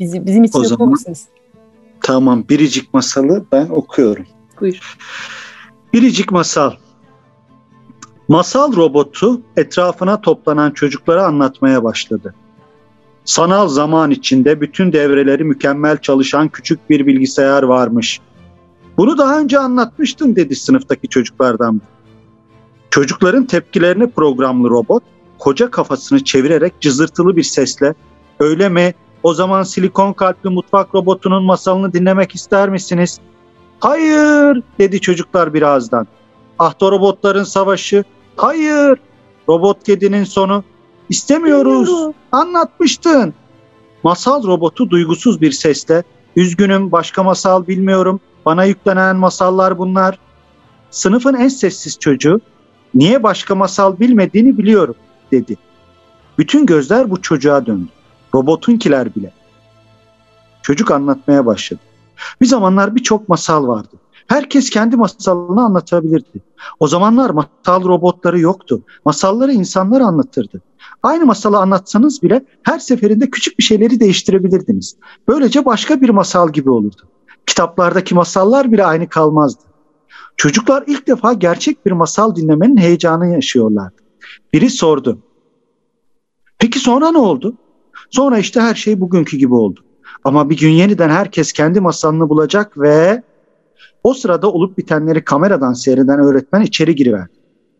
Bizi, 0.00 0.26
bizim 0.26 0.44
için 0.44 0.74
okur 0.74 0.86
musunuz? 0.86 1.24
Tamam, 2.02 2.44
biricik 2.48 2.94
masalı 2.94 3.44
ben 3.52 3.68
okuyorum. 3.68 4.26
Buyur. 4.60 4.96
Biricik 5.96 6.32
masal. 6.32 6.72
Masal 8.28 8.76
robotu 8.76 9.40
etrafına 9.56 10.20
toplanan 10.20 10.70
çocuklara 10.70 11.24
anlatmaya 11.26 11.84
başladı. 11.84 12.34
Sanal 13.24 13.68
zaman 13.68 14.10
içinde 14.10 14.60
bütün 14.60 14.92
devreleri 14.92 15.44
mükemmel 15.44 15.96
çalışan 15.98 16.48
küçük 16.48 16.90
bir 16.90 17.06
bilgisayar 17.06 17.62
varmış. 17.62 18.20
Bunu 18.96 19.18
daha 19.18 19.40
önce 19.40 19.58
anlatmıştın 19.58 20.36
dedi 20.36 20.56
sınıftaki 20.56 21.08
çocuklardan. 21.08 21.80
Çocukların 22.90 23.44
tepkilerini 23.44 24.10
programlı 24.10 24.70
robot 24.70 25.02
koca 25.38 25.70
kafasını 25.70 26.24
çevirerek 26.24 26.80
cızırtılı 26.80 27.36
bir 27.36 27.42
sesle 27.42 27.94
öyle 28.40 28.68
mi 28.68 28.94
o 29.22 29.34
zaman 29.34 29.62
silikon 29.62 30.12
kalpli 30.12 30.50
mutfak 30.50 30.94
robotunun 30.94 31.44
masalını 31.44 31.92
dinlemek 31.92 32.34
ister 32.34 32.68
misiniz? 32.68 33.20
Hayır 33.80 34.62
dedi 34.78 35.00
çocuklar 35.00 35.54
birazdan. 35.54 36.06
Ahtorobotların 36.58 37.44
savaşı. 37.44 38.04
Hayır. 38.36 38.98
Robot 39.48 39.84
kedinin 39.84 40.24
sonu. 40.24 40.64
İstemiyoruz. 41.08 42.14
Anlatmıştın. 42.32 43.34
Masal 44.02 44.46
robotu 44.46 44.90
duygusuz 44.90 45.40
bir 45.40 45.52
sesle 45.52 46.04
Üzgünüm 46.36 46.92
başka 46.92 47.22
masal 47.22 47.66
bilmiyorum. 47.66 48.20
Bana 48.46 48.64
yüklenen 48.64 49.16
masallar 49.16 49.78
bunlar. 49.78 50.18
Sınıfın 50.90 51.34
en 51.34 51.48
sessiz 51.48 51.98
çocuğu 51.98 52.40
niye 52.94 53.22
başka 53.22 53.54
masal 53.54 53.98
bilmediğini 53.98 54.58
biliyorum 54.58 54.94
dedi. 55.32 55.56
Bütün 56.38 56.66
gözler 56.66 57.10
bu 57.10 57.22
çocuğa 57.22 57.66
döndü. 57.66 57.88
Robotunkiler 58.34 59.14
bile. 59.14 59.32
Çocuk 60.62 60.90
anlatmaya 60.90 61.46
başladı. 61.46 61.80
Bir 62.40 62.46
zamanlar 62.46 62.94
birçok 62.94 63.28
masal 63.28 63.68
vardı. 63.68 63.96
Herkes 64.26 64.70
kendi 64.70 64.96
masalını 64.96 65.64
anlatabilirdi. 65.64 66.42
O 66.80 66.86
zamanlar 66.86 67.30
masal 67.30 67.84
robotları 67.84 68.40
yoktu. 68.40 68.82
Masalları 69.04 69.52
insanlar 69.52 70.00
anlatırdı. 70.00 70.62
Aynı 71.02 71.26
masalı 71.26 71.58
anlatsanız 71.58 72.22
bile 72.22 72.44
her 72.62 72.78
seferinde 72.78 73.30
küçük 73.30 73.58
bir 73.58 73.64
şeyleri 73.64 74.00
değiştirebilirdiniz. 74.00 74.96
Böylece 75.28 75.64
başka 75.64 76.00
bir 76.00 76.10
masal 76.10 76.52
gibi 76.52 76.70
olurdu. 76.70 77.02
Kitaplardaki 77.46 78.14
masallar 78.14 78.72
bile 78.72 78.86
aynı 78.86 79.08
kalmazdı. 79.08 79.62
Çocuklar 80.36 80.84
ilk 80.86 81.06
defa 81.06 81.32
gerçek 81.32 81.86
bir 81.86 81.92
masal 81.92 82.36
dinlemenin 82.36 82.76
heyecanını 82.76 83.34
yaşıyorlardı. 83.34 84.02
Biri 84.52 84.70
sordu. 84.70 85.18
Peki 86.58 86.78
sonra 86.78 87.10
ne 87.10 87.18
oldu? 87.18 87.56
Sonra 88.10 88.38
işte 88.38 88.60
her 88.60 88.74
şey 88.74 89.00
bugünkü 89.00 89.36
gibi 89.36 89.54
oldu. 89.54 89.80
Ama 90.24 90.50
bir 90.50 90.56
gün 90.56 90.70
yeniden 90.70 91.08
herkes 91.08 91.52
kendi 91.52 91.80
masalını 91.80 92.28
bulacak 92.28 92.78
ve 92.78 93.22
o 94.04 94.14
sırada 94.14 94.52
olup 94.52 94.78
bitenleri 94.78 95.24
kameradan 95.24 95.72
seyreden 95.72 96.18
öğretmen 96.18 96.60
içeri 96.62 96.94
giriverdi. 96.94 97.32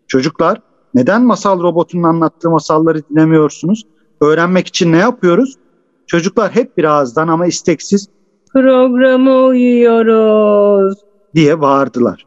Çocuklar 0.06 0.60
neden 0.94 1.22
masal 1.22 1.62
robotunun 1.62 2.02
anlattığı 2.02 2.50
masalları 2.50 3.02
dinlemiyorsunuz? 3.10 3.82
Öğrenmek 4.20 4.66
için 4.66 4.92
ne 4.92 4.98
yapıyoruz? 4.98 5.54
Çocuklar 6.06 6.50
hep 6.54 6.76
bir 6.76 6.84
ağızdan 6.84 7.28
ama 7.28 7.46
isteksiz 7.46 8.08
programa 8.52 9.44
uyuyoruz 9.44 10.98
diye 11.34 11.60
bağırdılar. 11.60 12.26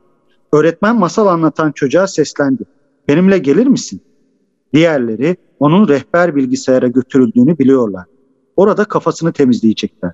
Öğretmen 0.54 0.96
masal 0.96 1.28
anlatan 1.28 1.72
çocuğa 1.72 2.08
seslendi. 2.08 2.64
Benimle 3.08 3.38
gelir 3.38 3.68
misin? 3.68 4.02
Diğerleri 4.74 5.38
onun 5.60 5.88
rehber 5.88 6.36
bilgisayara 6.36 6.88
götürüldüğünü 6.88 7.60
biliyorlar. 7.60 8.06
Orada 8.60 8.86
kafasını 8.86 9.34
temizleyecekler. 9.34 10.12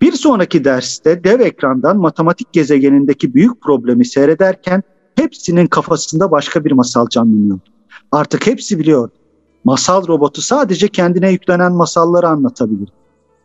Bir 0.00 0.12
sonraki 0.12 0.64
derste 0.64 1.24
dev 1.24 1.40
ekrandan 1.40 1.96
matematik 1.96 2.52
gezegenindeki 2.52 3.34
büyük 3.34 3.60
problemi 3.60 4.04
seyrederken 4.04 4.82
hepsinin 5.16 5.66
kafasında 5.66 6.30
başka 6.30 6.64
bir 6.64 6.72
masal 6.72 7.08
canlanıyordu. 7.08 7.62
Artık 8.12 8.46
hepsi 8.46 8.78
biliyordu. 8.78 9.12
Masal 9.64 10.08
robotu 10.08 10.42
sadece 10.42 10.88
kendine 10.88 11.30
yüklenen 11.30 11.72
masalları 11.72 12.28
anlatabilir. 12.28 12.88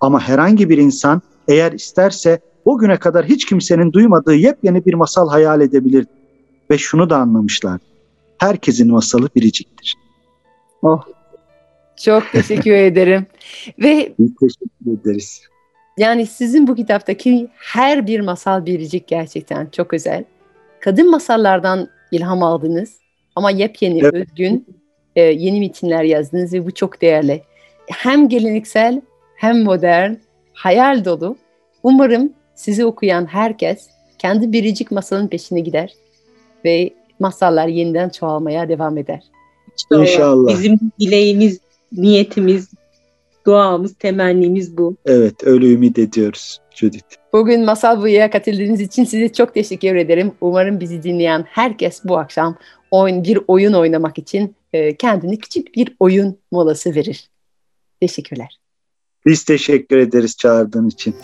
Ama 0.02 0.20
herhangi 0.20 0.70
bir 0.70 0.78
insan 0.78 1.22
Eğer 1.48 1.72
isterse 1.72 2.40
o 2.66 2.78
güne 2.78 2.98
kadar 2.98 3.26
hiç 3.26 3.46
kimsenin 3.46 3.94
duymadığı 3.94 4.36
yepyeni 4.36 4.86
bir 4.86 4.94
masal 4.94 5.30
hayal 5.30 5.62
edebilirdi. 5.62 6.10
Ve 6.72 6.78
şunu 6.78 7.10
da 7.10 7.18
anlamışlar. 7.18 7.82
Herkesin 8.38 8.92
masalı 8.92 9.30
biriciktir. 9.36 9.96
Çok 12.04 12.32
teşekkür 12.32 12.72
ederim. 12.72 13.26
Ve 13.80 14.14
Biz 14.20 14.32
teşekkür 14.36 15.00
ederiz. 15.02 15.42
yani 15.98 16.26
sizin 16.26 16.68
bu 16.68 16.76
kitaptaki 16.76 17.48
her 17.56 18.08
bir 18.08 18.20
masal 18.20 18.66
biricik 18.66 19.08
gerçekten 19.08 19.66
çok 19.72 19.94
özel. 19.94 20.24
Kadın 20.80 21.12
masallardan 21.12 21.90
ilham 22.12 22.44
aldınız 22.44 22.98
ama 23.36 23.52
yepyeni, 23.52 24.00
Evet. 24.00 24.14
özgün 24.14 24.66
e, 25.16 25.22
yeni 25.22 25.60
metinler 25.60 26.04
yazdınız 26.04 26.54
ve 26.54 26.66
bu 26.66 26.72
çok 26.72 27.02
değerli. 27.02 27.42
Hem 27.92 28.30
geleneksel 28.30 29.02
hem 29.36 29.64
modern, 29.64 30.14
hayal 30.54 31.06
dolu. 31.06 31.38
Umarım 31.84 32.34
sizi 32.56 32.86
okuyan 32.86 33.26
herkes 33.26 33.88
kendi 34.18 34.52
biricik 34.52 34.92
masalın 34.92 35.28
peşine 35.28 35.60
gider 35.60 35.94
ve 36.66 36.90
masallar 37.20 37.68
yeniden 37.68 38.10
çoğalmaya 38.10 38.70
devam 38.70 38.98
eder. 38.98 39.24
İnşallah. 39.92 40.54
Bizim 40.54 40.80
dileğimiz, 41.00 41.60
niyetimiz, 41.98 42.70
duamız, 43.46 43.96
temennimiz 43.96 44.78
bu. 44.78 44.96
Evet 45.06 45.36
öyle 45.44 45.72
ümit 45.72 46.00
ediyoruz 46.00 46.60
Judith. 46.76 47.16
Bugün 47.34 47.66
Masal 47.66 48.02
Buya'ya 48.02 48.30
katıldığınız 48.30 48.82
için 48.82 49.04
size 49.04 49.34
çok 49.34 49.54
teşekkür 49.54 49.96
ederim. 49.96 50.32
Umarım 50.42 50.80
bizi 50.80 51.04
dinleyen 51.04 51.46
herkes 51.48 52.02
bu 52.04 52.18
akşam 52.18 52.58
oyun, 52.92 53.24
bir 53.24 53.40
oyun 53.48 53.74
oynamak 53.74 54.18
için 54.18 54.56
e, 54.74 54.96
kendine 54.96 55.38
küçük 55.38 55.76
bir 55.76 55.96
oyun 56.00 56.38
molası 56.52 56.96
verir. 56.96 57.30
Teşekkürler. 58.00 58.60
Biz 59.26 59.44
teşekkür 59.44 59.98
ederiz 59.98 60.38
çağırdığın 60.38 60.88
için. 60.88 61.16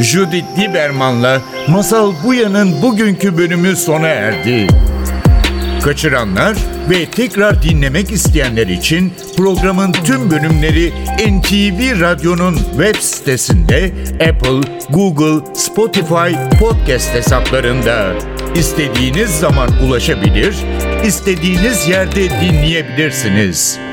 Judith 0.00 0.58
Lieberman'la 0.58 1.42
Masal 1.68 2.12
Buya'nın 2.24 2.82
bugünkü 2.82 3.38
bölümü 3.38 3.76
sona 3.76 4.08
erdi. 4.08 4.66
Kaçıranlar 5.82 6.56
ve 6.90 7.06
tekrar 7.10 7.62
dinlemek 7.62 8.12
isteyenler 8.12 8.66
için 8.66 9.12
programın 9.36 9.92
tüm 9.92 10.30
bölümleri 10.30 10.92
NTV 11.28 12.00
Radyo'nun 12.00 12.54
web 12.54 12.96
sitesinde 13.00 13.92
Apple, 14.14 14.60
Google, 14.90 15.54
Spotify 15.54 16.58
podcast 16.60 17.14
hesaplarında 17.14 18.14
istediğiniz 18.54 19.30
zaman 19.30 19.70
ulaşabilir, 19.86 20.56
istediğiniz 21.04 21.88
yerde 21.88 22.30
dinleyebilirsiniz. 22.30 23.87